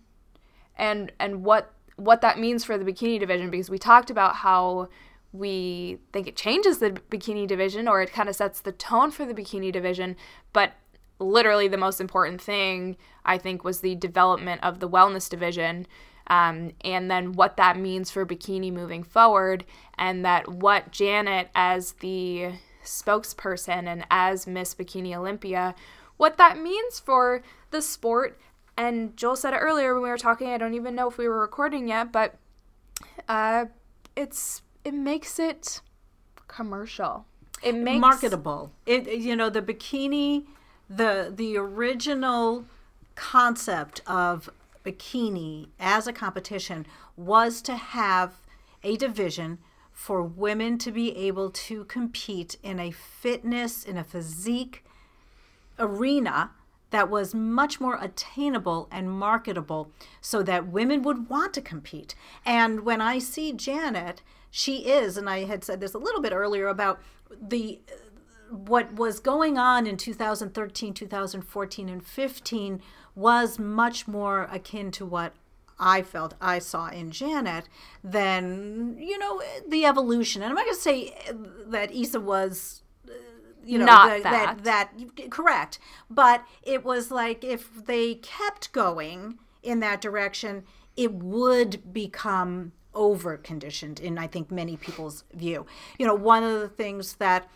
and 0.77 1.11
and 1.19 1.43
what 1.43 1.73
what 1.95 2.21
that 2.21 2.37
means 2.37 2.63
for 2.63 2.77
the 2.77 2.85
bikini 2.85 3.19
division 3.19 3.49
because 3.49 3.71
we 3.71 3.79
talked 3.79 4.11
about 4.11 4.37
how 4.37 4.87
we 5.33 5.97
think 6.13 6.27
it 6.27 6.35
changes 6.35 6.77
the 6.77 6.91
bikini 6.91 7.47
division 7.47 7.87
or 7.87 8.01
it 8.01 8.11
kind 8.11 8.29
of 8.29 8.35
sets 8.35 8.61
the 8.61 8.71
tone 8.71 9.09
for 9.09 9.25
the 9.25 9.33
bikini 9.33 9.71
division. 9.71 10.15
But 10.53 10.73
literally 11.21 11.67
the 11.67 11.77
most 11.77 12.01
important 12.01 12.41
thing 12.41 12.97
I 13.23 13.37
think 13.37 13.63
was 13.63 13.81
the 13.81 13.95
development 13.95 14.63
of 14.63 14.79
the 14.79 14.89
wellness 14.89 15.29
division. 15.29 15.87
Um, 16.27 16.71
and 16.83 17.09
then 17.09 17.33
what 17.33 17.57
that 17.57 17.77
means 17.77 18.09
for 18.09 18.25
bikini 18.25 18.71
moving 18.71 19.03
forward, 19.03 19.65
and 19.97 20.23
that 20.23 20.47
what 20.47 20.91
Janet, 20.91 21.49
as 21.55 21.93
the 21.93 22.53
spokesperson 22.83 23.85
and 23.85 24.05
as 24.09 24.47
Miss 24.47 24.73
Bikini 24.73 25.15
Olympia, 25.15 25.75
what 26.17 26.37
that 26.37 26.57
means 26.57 26.99
for 26.99 27.41
the 27.71 27.81
sport. 27.81 28.39
And 28.77 29.15
Jules 29.17 29.41
said 29.41 29.53
it 29.53 29.57
earlier 29.57 29.93
when 29.93 30.03
we 30.03 30.09
were 30.09 30.17
talking. 30.17 30.47
I 30.49 30.57
don't 30.57 30.73
even 30.73 30.95
know 30.95 31.09
if 31.09 31.17
we 31.17 31.27
were 31.27 31.41
recording 31.41 31.87
yet, 31.87 32.11
but 32.11 32.35
uh, 33.27 33.65
it's 34.15 34.61
it 34.83 34.93
makes 34.93 35.39
it 35.39 35.81
commercial. 36.47 37.25
It 37.63 37.75
makes 37.75 37.99
marketable. 37.99 38.71
It 38.85 39.07
you 39.07 39.35
know 39.35 39.49
the 39.49 39.61
bikini, 39.61 40.45
the 40.95 41.31
the 41.33 41.57
original 41.57 42.65
concept 43.15 44.01
of 44.07 44.49
bikini 44.83 45.67
as 45.79 46.07
a 46.07 46.13
competition 46.13 46.85
was 47.15 47.61
to 47.61 47.75
have 47.75 48.41
a 48.83 48.97
division 48.97 49.59
for 49.91 50.23
women 50.23 50.77
to 50.77 50.91
be 50.91 51.15
able 51.15 51.51
to 51.51 51.85
compete 51.85 52.57
in 52.63 52.79
a 52.79 52.91
fitness 52.91 53.83
in 53.83 53.97
a 53.97 54.03
physique 54.03 54.83
arena 55.77 56.51
that 56.89 57.09
was 57.09 57.33
much 57.33 57.79
more 57.79 57.97
attainable 58.01 58.87
and 58.91 59.11
marketable 59.11 59.91
so 60.19 60.43
that 60.43 60.67
women 60.67 61.01
would 61.03 61.29
want 61.29 61.53
to 61.53 61.61
compete. 61.61 62.15
And 62.45 62.81
when 62.81 62.99
I 62.99 63.17
see 63.19 63.53
Janet, 63.53 64.21
she 64.49 64.89
is, 64.89 65.15
and 65.15 65.29
I 65.29 65.45
had 65.45 65.63
said 65.63 65.79
this 65.79 65.93
a 65.93 65.97
little 65.99 66.21
bit 66.21 66.33
earlier 66.33 66.67
about 66.67 66.99
the 67.29 67.79
what 68.51 68.93
was 68.93 69.19
going 69.19 69.57
on 69.57 69.87
in 69.87 69.97
2013, 69.97 70.93
2014, 70.93 71.89
and 71.89 72.05
15 72.05 72.81
was 73.15 73.57
much 73.57 74.07
more 74.07 74.43
akin 74.51 74.91
to 74.91 75.05
what 75.05 75.33
I 75.79 76.03
felt 76.03 76.35
I 76.39 76.59
saw 76.59 76.89
in 76.89 77.11
Janet 77.11 77.67
than, 78.03 78.97
you 78.99 79.17
know, 79.17 79.41
the 79.67 79.85
evolution. 79.85 80.41
And 80.41 80.49
I'm 80.49 80.55
not 80.55 80.65
going 80.65 80.75
to 80.75 80.81
say 80.81 81.15
uh, 81.29 81.33
that 81.67 81.91
Isa 81.91 82.19
was 82.19 82.83
uh, 83.07 83.13
you 83.65 83.77
know 83.77 83.85
the- 83.85 84.23
that. 84.23 84.63
that 84.63 84.91
correct 85.29 85.77
but 86.09 86.43
it 86.63 86.83
was 86.83 87.11
like 87.11 87.43
if 87.43 87.85
they 87.85 88.15
kept 88.15 88.71
going 88.71 89.37
in 89.61 89.79
that 89.81 90.01
direction 90.01 90.63
it 90.97 91.13
would 91.13 91.93
become 91.93 92.71
over 92.95 93.37
conditioned 93.37 93.99
in 93.99 94.17
i 94.17 94.25
think 94.25 94.49
many 94.49 94.75
people's 94.75 95.23
view 95.33 95.65
you 95.99 96.07
know 96.07 96.15
one 96.15 96.43
of 96.43 96.59
the 96.59 96.67
things 96.67 97.17
that 97.17 97.47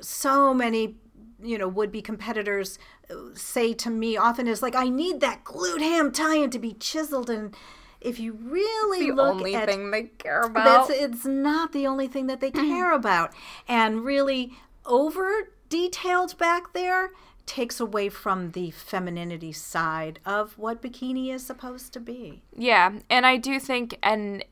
so 0.00 0.54
many 0.54 0.96
you 1.42 1.56
know 1.56 1.68
would 1.68 1.90
be 1.90 2.02
competitors 2.02 2.78
uh, 3.10 3.14
say 3.34 3.72
to 3.72 3.90
me 3.90 4.16
often 4.16 4.46
is 4.46 4.62
like 4.62 4.74
i 4.74 4.88
need 4.88 5.20
that 5.20 5.42
glute 5.44 5.80
ham 5.80 6.12
tie-in 6.12 6.50
to 6.50 6.58
be 6.58 6.74
chiseled. 6.74 7.30
And 7.30 7.54
if 8.00 8.18
you 8.18 8.32
really 8.32 9.08
the 9.08 9.14
look 9.14 9.34
only 9.34 9.54
at 9.54 9.68
thing 9.68 9.90
they 9.90 10.04
care 10.04 10.42
about. 10.42 10.88
that's 10.88 10.90
it's 10.90 11.24
not 11.24 11.72
the 11.72 11.86
only 11.86 12.08
thing 12.08 12.26
that 12.26 12.40
they 12.40 12.50
care 12.50 12.92
about. 12.92 13.32
And 13.68 14.04
really 14.04 14.52
over 14.86 15.52
detailed 15.68 16.36
back 16.38 16.72
there 16.72 17.10
takes 17.46 17.80
away 17.80 18.08
from 18.08 18.52
the 18.52 18.70
femininity 18.70 19.52
side 19.52 20.20
of 20.24 20.56
what 20.56 20.80
bikini 20.82 21.32
is 21.32 21.44
supposed 21.44 21.92
to 21.92 22.00
be. 22.00 22.42
Yeah, 22.56 22.92
and 23.08 23.26
I 23.26 23.38
do 23.38 23.58
think, 23.58 23.98
and 24.02 24.44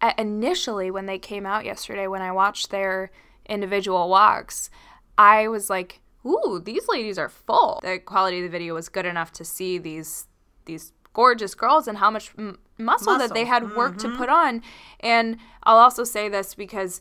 uh, 0.00 0.12
initially 0.16 0.90
when 0.90 1.06
they 1.06 1.18
came 1.18 1.44
out 1.44 1.66
yesterday, 1.66 2.06
when 2.06 2.22
I 2.22 2.32
watched 2.32 2.70
their 2.70 3.10
individual 3.48 4.08
walks, 4.08 4.70
I 5.18 5.48
was 5.48 5.68
like, 5.68 6.00
"Ooh, 6.24 6.62
these 6.64 6.88
ladies 6.88 7.18
are 7.18 7.28
full." 7.28 7.80
The 7.82 7.98
quality 7.98 8.38
of 8.38 8.44
the 8.44 8.48
video 8.48 8.74
was 8.74 8.88
good 8.88 9.04
enough 9.04 9.32
to 9.32 9.44
see 9.44 9.76
these 9.76 10.26
these 10.64 10.92
gorgeous 11.12 11.54
girls 11.54 11.88
and 11.88 11.98
how 11.98 12.10
much 12.10 12.32
m- 12.38 12.58
muscle, 12.78 13.18
that 13.18 13.34
they 13.34 13.44
Muscle. 13.44 13.68
had 13.68 13.76
work 13.76 13.98
to 13.98 14.06
mm-hmm. 14.06 14.16
put 14.16 14.28
on. 14.28 14.62
And 15.00 15.36
I'll 15.64 15.78
also 15.78 16.04
say 16.04 16.28
this 16.28 16.54
because 16.54 17.00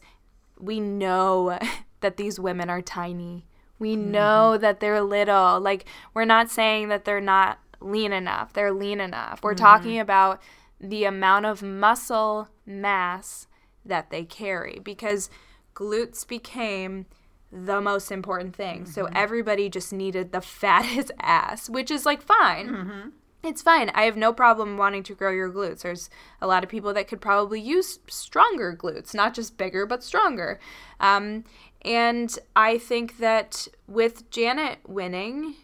we 0.59 0.79
know 0.79 1.59
that 2.01 2.17
these 2.17 2.39
women 2.39 2.69
are 2.69 2.81
tiny. 2.81 3.45
We 3.77 3.95
know 3.95 4.53
mm-hmm. 4.53 4.61
that 4.61 4.79
they're 4.79 5.01
little. 5.01 5.59
Like, 5.59 5.85
we're 6.15 6.25
not 6.25 6.49
saying 6.49 6.87
that 6.87 7.05
they're 7.05 7.21
not 7.21 7.59
lean 7.79 8.11
enough. 8.11 8.53
They're 8.53 8.71
lean 8.71 8.99
enough. 8.99 9.41
We're 9.43 9.53
mm-hmm. 9.53 9.63
talking 9.63 9.99
about 9.99 10.41
the 10.81 11.03
amount 11.03 11.45
of 11.45 11.61
muscle 11.61 12.47
mass 12.65 13.47
that 13.85 14.09
they 14.09 14.23
carry 14.23 14.79
because 14.83 15.29
glutes 15.75 16.27
became 16.27 17.05
the 17.51 17.79
most 17.81 18.11
important 18.11 18.55
thing. 18.55 18.85
So 18.85 19.07
everybody 19.13 19.69
just 19.69 19.93
needed 19.93 20.31
the 20.31 20.41
fattest 20.61 21.11
ass, 21.19 21.69
which 21.69 21.89
is 21.91 22.05
like 22.05 22.21
fine. 22.21 22.67
It's 23.43 23.61
fine. 23.61 23.91
I 23.93 24.03
have 24.03 24.17
no 24.17 24.33
problem 24.33 24.77
wanting 24.77 25.03
to 25.03 25.13
grow 25.13 25.31
your 25.31 25.51
glutes. 25.51 25.81
There's 25.81 26.09
a 26.41 26.47
lot 26.47 26.63
of 26.63 26.69
people 26.69 26.93
that 26.93 27.07
could 27.07 27.21
probably 27.21 27.61
use 27.61 27.99
stronger 28.07 28.75
glutes, 28.75 29.13
not 29.13 29.33
just 29.33 29.57
bigger, 29.57 29.85
but 29.85 30.03
stronger. 30.03 30.59
Um, 30.99 31.45
and 31.83 32.37
I 32.55 32.77
think 32.77 33.19
that 33.19 33.67
with 33.87 34.29
Janet 34.31 34.79
winning, 34.87 35.55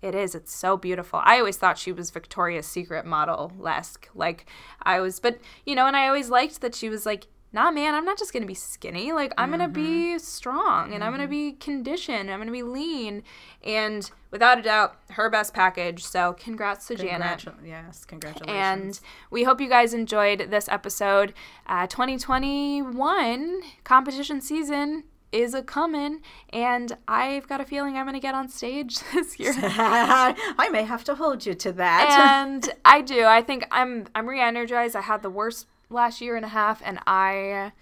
it 0.00 0.14
is. 0.14 0.34
It's 0.34 0.54
so 0.54 0.76
beautiful. 0.76 1.20
I 1.24 1.38
always 1.38 1.56
thought 1.56 1.78
she 1.78 1.90
was 1.90 2.10
Victoria's 2.10 2.66
Secret 2.66 3.04
model 3.04 3.52
esque. 3.66 4.08
Like, 4.14 4.46
I 4.82 5.00
was, 5.00 5.18
but, 5.18 5.38
you 5.66 5.74
know, 5.74 5.86
and 5.86 5.96
I 5.96 6.06
always 6.06 6.30
liked 6.30 6.60
that 6.60 6.74
she 6.74 6.88
was 6.88 7.04
like, 7.04 7.26
nah, 7.52 7.70
man, 7.70 7.94
I'm 7.94 8.04
not 8.04 8.18
just 8.18 8.32
going 8.32 8.42
to 8.42 8.46
be 8.46 8.54
skinny. 8.54 9.12
Like, 9.12 9.32
I'm 9.38 9.50
going 9.50 9.60
to 9.60 9.68
be 9.68 10.18
strong 10.18 10.92
and 10.92 11.02
I'm 11.02 11.12
going 11.12 11.22
to 11.22 11.28
be 11.28 11.52
conditioned. 11.52 12.30
I'm 12.30 12.38
going 12.38 12.46
to 12.46 12.52
be 12.52 12.62
lean. 12.62 13.22
And 13.62 14.10
without 14.30 14.58
a 14.58 14.62
doubt, 14.62 14.96
her 15.10 15.30
best 15.30 15.54
package. 15.54 16.04
So, 16.04 16.34
congrats 16.34 16.86
to 16.88 16.94
Janet. 16.94 17.46
Yes 17.64 18.04
congratulations 18.04 18.50
And 18.50 19.00
we 19.30 19.44
hope 19.44 19.60
you 19.60 19.68
guys 19.68 19.94
enjoyed 19.94 20.50
this 20.50 20.68
episode. 20.68 21.32
Uh, 21.66 21.86
2021 21.86 23.62
competition 23.84 24.40
season 24.40 25.04
is 25.32 25.54
a 25.54 25.62
coming, 25.62 26.20
and 26.50 26.96
I've 27.06 27.46
got 27.48 27.60
a 27.60 27.64
feeling 27.64 27.96
I'm 27.96 28.04
going 28.04 28.14
to 28.14 28.20
get 28.20 28.34
on 28.34 28.48
stage 28.48 28.98
this 29.14 29.38
year. 29.38 29.52
i 29.58 30.68
may 30.70 30.84
have 30.84 31.04
to 31.04 31.14
hold 31.14 31.44
you 31.44 31.54
to 31.54 31.72
that 31.72 32.44
and 32.44 32.68
I 32.84 33.02
do. 33.02 33.24
I 33.24 33.42
think 33.42 33.66
I'm 33.70 34.06
I'm 34.14 34.28
re-energized. 34.28 34.96
I 34.96 35.02
had 35.02 35.22
the 35.22 35.30
worst 35.30 35.66
last 35.90 36.20
year 36.20 36.36
and 36.36 36.44
a 36.44 36.48
half, 36.48 36.82
and 36.84 36.98
I, 37.06 37.72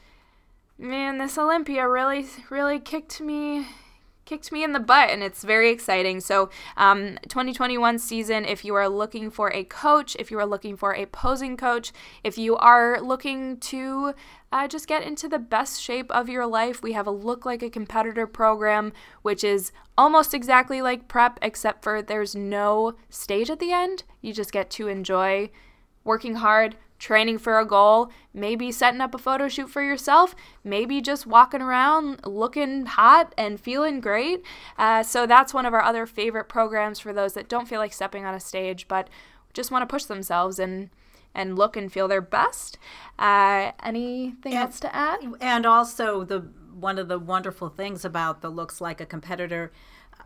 man, 0.79 1.19
this 1.19 1.39
Olympia 1.39 1.89
really 1.89 2.27
really 2.51 2.79
kicked 2.79 3.21
me 3.21 3.67
kicked 4.27 4.51
me 4.53 4.65
in 4.65 4.73
the 4.73 4.81
butt 4.81 5.09
and 5.09 5.23
it's 5.23 5.45
very 5.45 5.71
exciting. 5.71 6.21
So 6.21 6.51
um, 6.77 7.17
2021 7.29 7.99
season 7.99 8.45
if 8.45 8.65
you 8.65 8.75
are 8.75 8.89
looking 8.89 9.31
for 9.31 9.53
a 9.55 9.65
coach 9.65 10.17
if 10.19 10.31
you 10.31 10.39
are 10.39 10.45
looking 10.45 10.77
for 10.77 10.95
a 10.95 11.07
posing 11.07 11.57
coach 11.57 11.93
if 12.23 12.37
you 12.37 12.57
are 12.57 13.01
looking 13.01 13.57
to 13.59 14.13
uh, 14.53 14.69
just 14.69 14.89
get 14.89 15.05
into 15.05 15.29
the 15.29 15.39
best 15.39 15.81
shape 15.81 16.11
of 16.11 16.29
your 16.29 16.47
life 16.47 16.83
we 16.83 16.93
have 16.93 17.07
a 17.07 17.11
look 17.11 17.47
like 17.47 17.63
a 17.63 17.71
competitor 17.71 18.27
program 18.27 18.93
which 19.23 19.45
is 19.45 19.71
almost 19.97 20.35
exactly 20.35 20.83
like 20.83 21.09
prep 21.09 21.39
except 21.41 21.83
for 21.83 22.03
there's 22.03 22.35
no 22.35 22.95
stage 23.09 23.49
at 23.49 23.61
the 23.61 23.73
end. 23.73 24.03
You 24.21 24.33
just 24.33 24.53
get 24.53 24.71
to 24.71 24.89
enjoy 24.89 25.51
working 26.05 26.37
hard, 26.37 26.77
training 26.99 27.39
for 27.39 27.59
a 27.59 27.67
goal, 27.67 28.11
maybe 28.33 28.73
setting 28.73 29.01
up 29.01 29.15
a 29.15 29.19
photo 29.19 29.49
shoot 29.49 29.69
for 29.69 29.83
yourself, 29.83 30.35
maybe 30.65 31.01
just 31.01 31.27
walking 31.27 31.63
around 31.63 32.25
looking 32.25 32.87
hot 32.87 33.35
and 33.37 33.61
feeling 33.61 34.01
great. 34.01 34.43
Uh, 34.79 35.03
so 35.03 35.27
that's 35.27 35.55
one 35.55 35.67
of 35.67 35.75
our 35.75 35.83
other 35.83 36.07
favorite 36.07 36.49
programs 36.49 36.99
for 36.99 37.13
those 37.13 37.35
that 37.35 37.49
don't 37.49 37.69
feel 37.69 37.81
like 37.81 37.93
stepping 37.93 38.25
on 38.25 38.35
a 38.35 38.41
stage 38.41 38.89
but 38.89 39.09
just 39.55 39.71
want 39.71 39.83
to 39.83 39.87
push 39.87 40.05
themselves 40.05 40.59
and 40.59 40.91
and 41.35 41.57
look 41.57 41.77
and 41.77 41.93
feel 41.93 42.09
their 42.09 42.23
best. 42.23 42.79
Uh, 43.19 43.73
anything 43.83 44.55
else 44.55 44.81
to 44.81 44.95
add? 44.95 45.21
and 45.41 45.67
also 45.67 46.25
the 46.25 46.41
one 46.79 46.99
of 46.99 47.09
the 47.09 47.19
wonderful 47.19 47.69
things 47.69 48.05
about 48.05 48.43
the 48.43 48.51
looks 48.51 48.81
like 48.81 49.01
a 49.01 49.07
competitor 49.07 49.73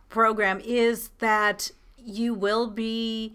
program 0.09 0.61
is 0.65 1.11
that 1.19 1.71
you 1.97 2.35
will 2.35 2.69
be 2.69 3.35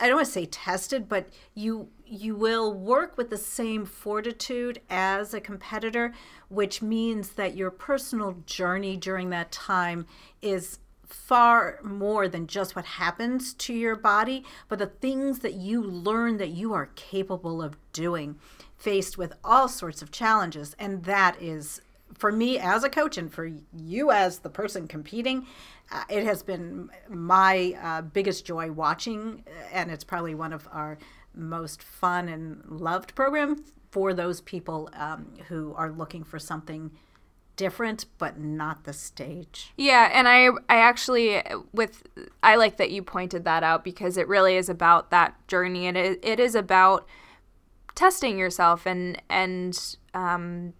I 0.00 0.06
don't 0.06 0.16
want 0.16 0.26
to 0.26 0.32
say 0.32 0.46
tested, 0.46 1.08
but 1.08 1.28
you 1.54 1.88
you 2.08 2.36
will 2.36 2.72
work 2.72 3.16
with 3.16 3.30
the 3.30 3.36
same 3.36 3.84
fortitude 3.84 4.80
as 4.88 5.34
a 5.34 5.40
competitor, 5.40 6.14
which 6.48 6.80
means 6.80 7.30
that 7.30 7.56
your 7.56 7.70
personal 7.70 8.36
journey 8.46 8.96
during 8.96 9.30
that 9.30 9.50
time 9.50 10.06
is 10.40 10.78
far 11.04 11.78
more 11.82 12.28
than 12.28 12.46
just 12.46 12.74
what 12.74 12.84
happens 12.84 13.54
to 13.54 13.72
your 13.72 13.96
body, 13.96 14.44
but 14.68 14.78
the 14.78 14.86
things 14.86 15.40
that 15.40 15.54
you 15.54 15.82
learn 15.82 16.36
that 16.36 16.50
you 16.50 16.72
are 16.72 16.90
capable 16.94 17.62
of 17.62 17.76
doing 17.92 18.36
faced 18.76 19.16
with 19.16 19.32
all 19.44 19.68
sorts 19.68 20.02
of 20.02 20.10
challenges. 20.10 20.74
And 20.78 21.04
that 21.04 21.40
is, 21.40 21.80
for 22.14 22.32
me 22.32 22.58
as 22.58 22.84
a 22.84 22.90
coach 22.90 23.16
and 23.18 23.32
for 23.32 23.50
you 23.76 24.10
as 24.10 24.40
the 24.40 24.50
person 24.50 24.88
competing, 24.88 25.46
uh, 25.92 26.02
it 26.08 26.24
has 26.24 26.42
been 26.42 26.90
my 27.08 27.76
uh, 27.80 28.02
biggest 28.02 28.44
joy 28.44 28.70
watching, 28.72 29.44
and 29.72 29.90
it's 29.90 30.04
probably 30.04 30.34
one 30.34 30.52
of 30.52 30.68
our 30.72 30.98
most 31.36 31.82
fun 31.82 32.28
and 32.28 32.64
loved 32.66 33.14
program 33.14 33.64
for 33.90 34.12
those 34.12 34.40
people 34.40 34.90
um, 34.94 35.34
who 35.48 35.74
are 35.74 35.90
looking 35.90 36.24
for 36.24 36.38
something 36.38 36.90
different, 37.56 38.04
but 38.18 38.38
not 38.38 38.84
the 38.84 38.92
stage. 38.92 39.72
Yeah, 39.76 40.10
and 40.12 40.28
I 40.28 40.48
I 40.68 40.76
actually 40.80 41.42
with 41.72 42.02
I 42.42 42.56
like 42.56 42.76
that 42.76 42.90
you 42.90 43.02
pointed 43.02 43.44
that 43.44 43.62
out 43.62 43.84
because 43.84 44.16
it 44.16 44.28
really 44.28 44.56
is 44.56 44.68
about 44.68 45.10
that 45.10 45.34
journey 45.48 45.86
and 45.86 45.96
it, 45.96 46.20
it 46.22 46.38
is 46.38 46.54
about 46.54 47.06
testing 47.94 48.38
yourself 48.38 48.86
and 48.86 49.20
and 49.30 49.96
um, 50.14 50.74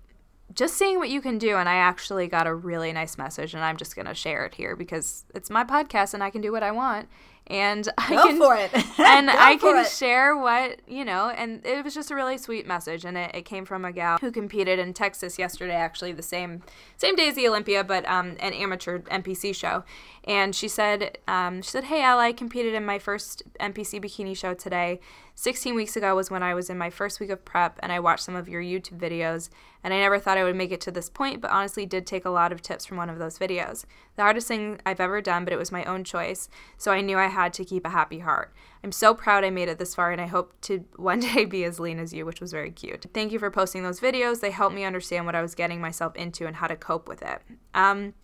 just 0.55 0.77
seeing 0.77 0.99
what 0.99 1.09
you 1.09 1.21
can 1.21 1.39
do. 1.39 1.57
And 1.57 1.69
I 1.69 1.77
actually 1.77 2.29
got 2.29 2.47
a 2.47 2.55
really 2.55 2.93
nice 2.93 3.19
message, 3.19 3.55
and 3.55 3.65
I'm 3.65 3.77
just 3.77 3.97
gonna 3.97 4.15
share 4.15 4.45
it 4.45 4.55
here 4.55 4.77
because 4.77 5.25
it's 5.35 5.51
my 5.51 5.65
podcast 5.65 6.15
and 6.15 6.23
I 6.23 6.31
can 6.31 6.43
do 6.43 6.53
what 6.53 6.63
I 6.63 6.71
want 6.71 7.09
and 7.49 7.89
I 7.99 8.11
Go 8.11 8.27
can 8.27 8.39
for 8.39 8.57
it. 8.57 8.75
and 8.99 9.31
I 9.31 9.57
can 9.57 9.79
it. 9.79 9.89
share 9.89 10.37
what 10.37 10.81
you 10.87 11.05
know. 11.05 11.31
And 11.31 11.65
it 11.65 11.85
was 11.85 11.95
just 11.95 12.11
a 12.11 12.15
really 12.15 12.39
sweet 12.39 12.67
message, 12.67 13.05
and 13.05 13.17
it, 13.17 13.31
it 13.35 13.43
came 13.45 13.65
from 13.65 13.85
a 13.85 13.93
gal 13.93 14.19
who 14.19 14.31
competed 14.31 14.79
in 14.79 14.93
Texas 14.95 15.39
yesterday, 15.39 15.75
actually 15.75 16.13
the 16.13 16.23
same 16.23 16.63
same 16.97 17.17
day 17.17 17.29
as 17.29 17.35
the 17.35 17.49
Olympia, 17.49 17.85
but 17.85 18.07
um, 18.09 18.37
an 18.41 18.53
amateur 18.53 18.99
NPC 19.01 19.55
show. 19.55 19.85
And 20.25 20.55
she 20.55 20.67
said, 20.69 21.19
um, 21.29 21.63
she 21.63 21.71
said, 21.71 21.85
"Hey, 21.85 22.03
Al, 22.03 22.19
I 22.19 22.33
competed 22.33 22.75
in 22.75 22.85
my 22.85 22.99
first 22.99 23.43
NPC 23.61 24.03
bikini 24.03 24.37
show 24.37 24.55
today. 24.55 25.01
16 25.39 25.75
weeks 25.75 25.97
ago 25.97 26.17
was 26.17 26.31
when 26.31 26.43
I 26.43 26.55
was 26.55 26.71
in 26.71 26.79
my 26.79 26.89
first 26.89 27.21
week 27.21 27.29
of 27.29 27.45
prep, 27.45 27.79
and 27.83 27.93
I 27.93 28.01
watched 28.01 28.25
some 28.25 28.35
of 28.35 28.49
your 28.49 28.63
YouTube 28.63 28.99
videos. 28.99 29.51
And 29.85 29.93
I 29.93 29.99
never 29.99 30.19
thought 30.19 30.39
I 30.39 30.45
would 30.45 30.57
make 30.57 30.73
it 30.73 30.81
to 30.81 30.91
this 30.91 31.11
point, 31.11 31.43
but 31.43 31.51
honestly, 31.51 31.85
did 31.85 32.07
take 32.07 32.25
a 32.25 32.31
lot 32.31 32.53
of 32.53 32.63
tips 32.63 32.87
from 32.87 32.97
one 32.97 33.11
of 33.11 33.19
those 33.19 33.39
videos. 33.39 33.85
The 34.17 34.23
hardest 34.23 34.49
thing 34.49 34.81
I've 34.87 34.99
ever 34.99 35.21
done, 35.21 35.45
but 35.45 35.53
it 35.53 35.59
was 35.59 35.71
my 35.71 35.85
own 35.85 36.05
choice, 36.05 36.49
so 36.79 36.91
I 36.91 37.03
knew 37.03 37.19
I 37.19 37.27
had 37.27 37.53
to 37.53 37.67
keep 37.67 37.85
a 37.85 37.91
happy 37.91 38.21
heart. 38.21 38.55
I'm 38.83 38.93
so 38.93 39.13
proud 39.13 39.45
I 39.45 39.51
made 39.51 39.69
it 39.69 39.77
this 39.77 39.95
far, 39.95 40.11
and 40.11 40.23
I 40.23 40.27
hope 40.27 40.59
to 40.63 40.87
one 40.97 41.21
day 41.21 41.45
be 41.45 41.65
as 41.65 41.79
lean 41.79 41.99
as 41.99 42.15
you, 42.15 42.25
which 42.25 42.41
was 42.41 42.51
very 42.51 42.71
cute. 42.71 43.05
Thank 43.13 43.31
you 43.31 43.39
for 43.39 43.51
posting 43.51 43.83
those 43.83 44.01
videos. 44.01 44.41
They 44.41 44.51
helped 44.51 44.75
me 44.75 44.85
understand 44.85 45.27
what 45.27 45.35
I 45.35 45.43
was 45.43 45.55
getting 45.55 45.83
myself 45.83 46.17
into 46.17 46.47
and 46.47 46.57
how 46.57 46.67
to 46.67 46.77
cope 46.77 47.09
with 47.09 47.21
it. 47.21 47.43
Um, 47.75 48.15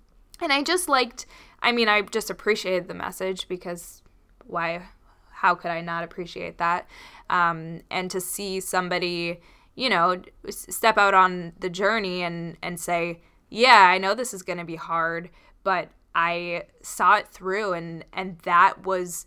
and 0.40 0.50
I 0.50 0.62
just 0.62 0.88
liked, 0.88 1.26
I 1.62 1.72
mean, 1.72 1.88
I 1.88 2.00
just 2.00 2.30
appreciated 2.30 2.88
the 2.88 2.94
message 2.94 3.48
because 3.48 4.02
why, 4.46 4.88
how 5.42 5.56
could 5.56 5.72
I 5.72 5.80
not 5.80 6.04
appreciate 6.04 6.58
that? 6.58 6.86
Um, 7.28 7.80
and 7.90 8.08
to 8.12 8.20
see 8.20 8.60
somebody, 8.60 9.40
you 9.74 9.90
know, 9.90 10.22
step 10.48 10.96
out 10.96 11.14
on 11.14 11.52
the 11.58 11.68
journey 11.68 12.22
and, 12.22 12.56
and 12.62 12.78
say, 12.78 13.22
yeah, 13.50 13.88
I 13.88 13.98
know 13.98 14.14
this 14.14 14.32
is 14.32 14.42
going 14.42 14.60
to 14.60 14.64
be 14.64 14.76
hard, 14.76 15.30
but 15.64 15.88
I 16.14 16.66
saw 16.82 17.16
it 17.16 17.26
through 17.26 17.72
and, 17.72 18.04
and 18.12 18.38
that 18.44 18.86
was, 18.86 19.26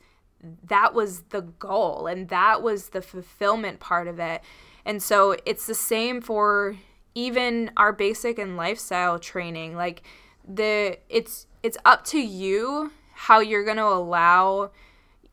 that 0.64 0.94
was 0.94 1.24
the 1.32 1.42
goal 1.42 2.08
and 2.08 2.30
that 2.30 2.62
was 2.62 2.90
the 2.90 3.02
fulfillment 3.02 3.82
part 3.82 4.08
of 4.08 4.18
it. 4.18 4.42
And 4.86 5.04
so 5.04 5.36
it's 5.46 5.68
the 5.68 5.76
same 5.76 6.22
for 6.22 6.78
even 7.14 7.72
our 7.76 7.92
basic 7.92 8.40
and 8.40 8.56
lifestyle 8.56 9.20
training. 9.20 9.76
Like 9.76 10.04
the 10.48 10.98
it's 11.10 11.48
it's 11.64 11.78
up 11.84 12.06
to 12.06 12.20
you 12.20 12.92
how 13.14 13.40
you're 13.40 13.66
going 13.66 13.78
to 13.78 13.84
allow 13.84 14.70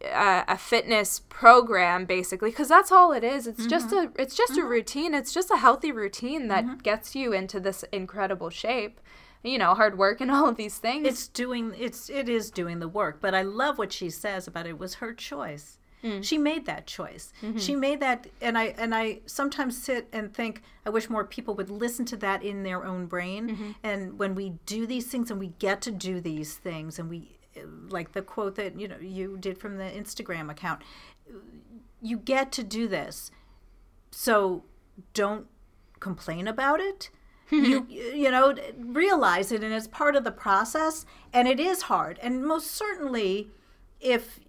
a, 0.05 0.45
a 0.49 0.59
fitness 0.59 1.21
program 1.29 2.05
basically 2.05 2.51
because 2.51 2.69
that's 2.69 2.93
all 2.93 3.12
it 3.12 3.25
is. 3.25 3.47
It's 3.47 3.67
just 3.67 3.91
mm-hmm. 3.91 4.19
a 4.19 4.23
it's 4.23 4.35
just 4.35 4.53
a 4.53 4.61
mm-hmm. 4.61 4.69
routine. 4.69 5.15
It's 5.15 5.33
just 5.33 5.51
a 5.51 5.57
healthy 5.57 5.93
routine 5.93 6.49
that 6.49 6.65
mm-hmm. 6.65 6.79
gets 6.79 7.15
you 7.15 7.33
into 7.33 7.61
this 7.61 7.85
incredible 7.93 8.51
shape. 8.51 9.01
You 9.43 9.59
know 9.59 9.75
hard 9.75 9.99
work 9.99 10.21
and 10.21 10.31
all 10.33 10.49
of 10.49 10.57
these 10.57 10.79
things. 10.79 11.07
It's 11.07 11.29
doing 11.29 11.75
it's 11.79 12.11
it 12.11 12.29
is 12.29 12.51
doing 12.51 12.81
the 12.81 12.88
work, 12.88 13.21
but 13.21 13.35
I 13.35 13.43
love 13.43 13.79
what 13.79 13.93
she 13.93 14.11
says 14.11 14.47
about 14.47 14.67
it 14.67 14.79
was 14.79 14.95
her 14.95 15.12
choice. 15.12 15.79
Mm. 16.05 16.25
She 16.25 16.37
made 16.37 16.67
that 16.67 16.88
choice. 16.88 17.33
She 17.59 17.77
made 17.77 18.01
that 18.01 18.27
and 18.41 18.59
I 18.59 18.75
and 18.77 18.93
I 18.93 19.21
sometimes 19.27 19.81
sit 19.81 20.09
and 20.12 20.35
think 20.35 20.62
I 20.85 20.91
wish 20.91 21.09
more 21.09 21.25
people 21.25 21.55
would 21.55 21.71
listen 21.71 22.05
to 22.07 22.17
that 22.17 22.43
in 22.43 22.65
their 22.65 22.85
own 22.85 23.07
brain. 23.07 23.77
And 23.85 24.19
when 24.19 24.35
we 24.35 24.55
do 24.67 24.85
these 24.85 25.07
things 25.07 25.31
and 25.31 25.38
we 25.38 25.53
get 25.61 25.81
to 25.83 25.93
do 25.93 26.21
these 26.21 26.57
things 26.57 26.99
and 26.99 27.09
we 27.09 27.38
like 27.88 28.12
the 28.12 28.23
quote 28.23 28.55
that 28.57 28.79
you 28.79 28.88
know 28.88 28.99
you 29.01 29.37
did 29.38 29.59
from 29.59 29.77
the 29.79 29.85
Instagram 29.85 30.51
account 30.51 30.83
you 32.01 32.17
get 32.19 32.51
to 32.53 32.62
do 32.65 32.88
this. 32.88 33.31
So 34.11 34.65
don't 35.15 35.47
complain 36.01 36.49
about 36.49 36.81
it. 36.81 37.11
you 37.51 37.87
you 37.88 38.31
know 38.31 38.55
realize 38.79 39.53
it 39.53 39.62
and 39.62 39.75
it's 39.75 39.87
part 39.87 40.17
of 40.17 40.25
the 40.25 40.33
process 40.33 41.05
and 41.35 41.47
it 41.47 41.61
is 41.61 41.83
hard 41.83 42.19
and 42.23 42.43
most 42.47 42.71
certainly 42.71 43.49
if 44.01 44.41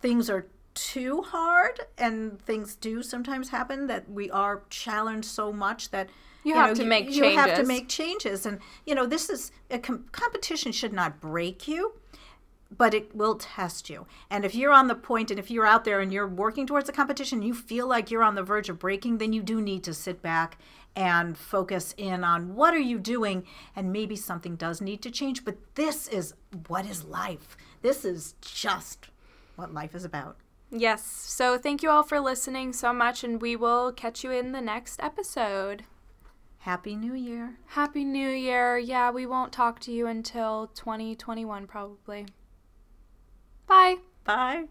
things 0.00 0.30
are 0.30 0.46
too 0.74 1.22
hard 1.22 1.80
and 1.98 2.40
things 2.40 2.76
do 2.76 3.02
sometimes 3.02 3.48
happen 3.48 3.88
that 3.88 4.08
we 4.08 4.30
are 4.30 4.62
challenged 4.70 5.26
so 5.26 5.52
much 5.52 5.90
that 5.90 6.08
You 6.44 6.54
have 6.54 6.76
to 6.76 6.84
make 6.84 7.10
you 7.10 7.24
have 7.24 7.46
to 7.46 7.50
changes. 7.56 7.66
make 7.68 7.88
changes 7.88 8.46
and 8.46 8.60
you 8.84 8.94
know 8.94 9.06
this 9.06 9.28
is 9.28 9.50
a 9.68 9.80
com- 9.80 10.04
competition 10.12 10.70
should 10.70 10.92
not 10.92 11.20
break 11.20 11.66
you 11.66 11.94
but 12.74 12.94
it 12.94 13.14
will 13.14 13.36
test 13.36 13.88
you. 13.90 14.06
And 14.30 14.44
if 14.44 14.54
you're 14.54 14.72
on 14.72 14.88
the 14.88 14.94
point 14.94 15.30
and 15.30 15.38
if 15.38 15.50
you're 15.50 15.66
out 15.66 15.84
there 15.84 16.00
and 16.00 16.12
you're 16.12 16.26
working 16.26 16.66
towards 16.66 16.88
a 16.88 16.92
competition, 16.92 17.42
you 17.42 17.54
feel 17.54 17.86
like 17.86 18.10
you're 18.10 18.22
on 18.22 18.34
the 18.34 18.42
verge 18.42 18.68
of 18.68 18.78
breaking, 18.78 19.18
then 19.18 19.32
you 19.32 19.42
do 19.42 19.60
need 19.60 19.84
to 19.84 19.94
sit 19.94 20.22
back 20.22 20.58
and 20.94 21.36
focus 21.36 21.94
in 21.98 22.24
on 22.24 22.54
what 22.54 22.72
are 22.74 22.78
you 22.78 22.98
doing 22.98 23.44
and 23.76 23.92
maybe 23.92 24.16
something 24.16 24.56
does 24.56 24.80
need 24.80 25.02
to 25.02 25.10
change, 25.10 25.44
but 25.44 25.56
this 25.74 26.08
is 26.08 26.34
what 26.68 26.86
is 26.86 27.04
life. 27.04 27.56
This 27.82 28.04
is 28.04 28.34
just 28.40 29.08
what 29.56 29.72
life 29.74 29.94
is 29.94 30.04
about. 30.04 30.36
yes 30.70 31.04
so 31.04 31.56
thank 31.56 31.82
you 31.82 31.88
all 31.88 32.02
for 32.02 32.18
listening 32.18 32.72
so 32.72 32.92
much 32.92 33.22
and 33.22 33.40
we 33.40 33.54
will 33.54 33.92
catch 33.92 34.24
you 34.24 34.30
in 34.32 34.50
the 34.52 34.60
next 34.60 35.00
episode 35.00 35.84
Happy 36.58 36.96
New 36.96 37.14
Year. 37.14 37.56
happy 37.66 38.04
new 38.04 38.28
year 38.28 38.76
yeah 38.76 39.10
we 39.10 39.24
won't 39.24 39.52
talk 39.52 39.78
to 39.80 39.92
you 39.92 40.06
until 40.08 40.66
2021 40.74 41.66
probably 41.68 42.26
bye 43.68 43.96
Bye. 44.24 44.66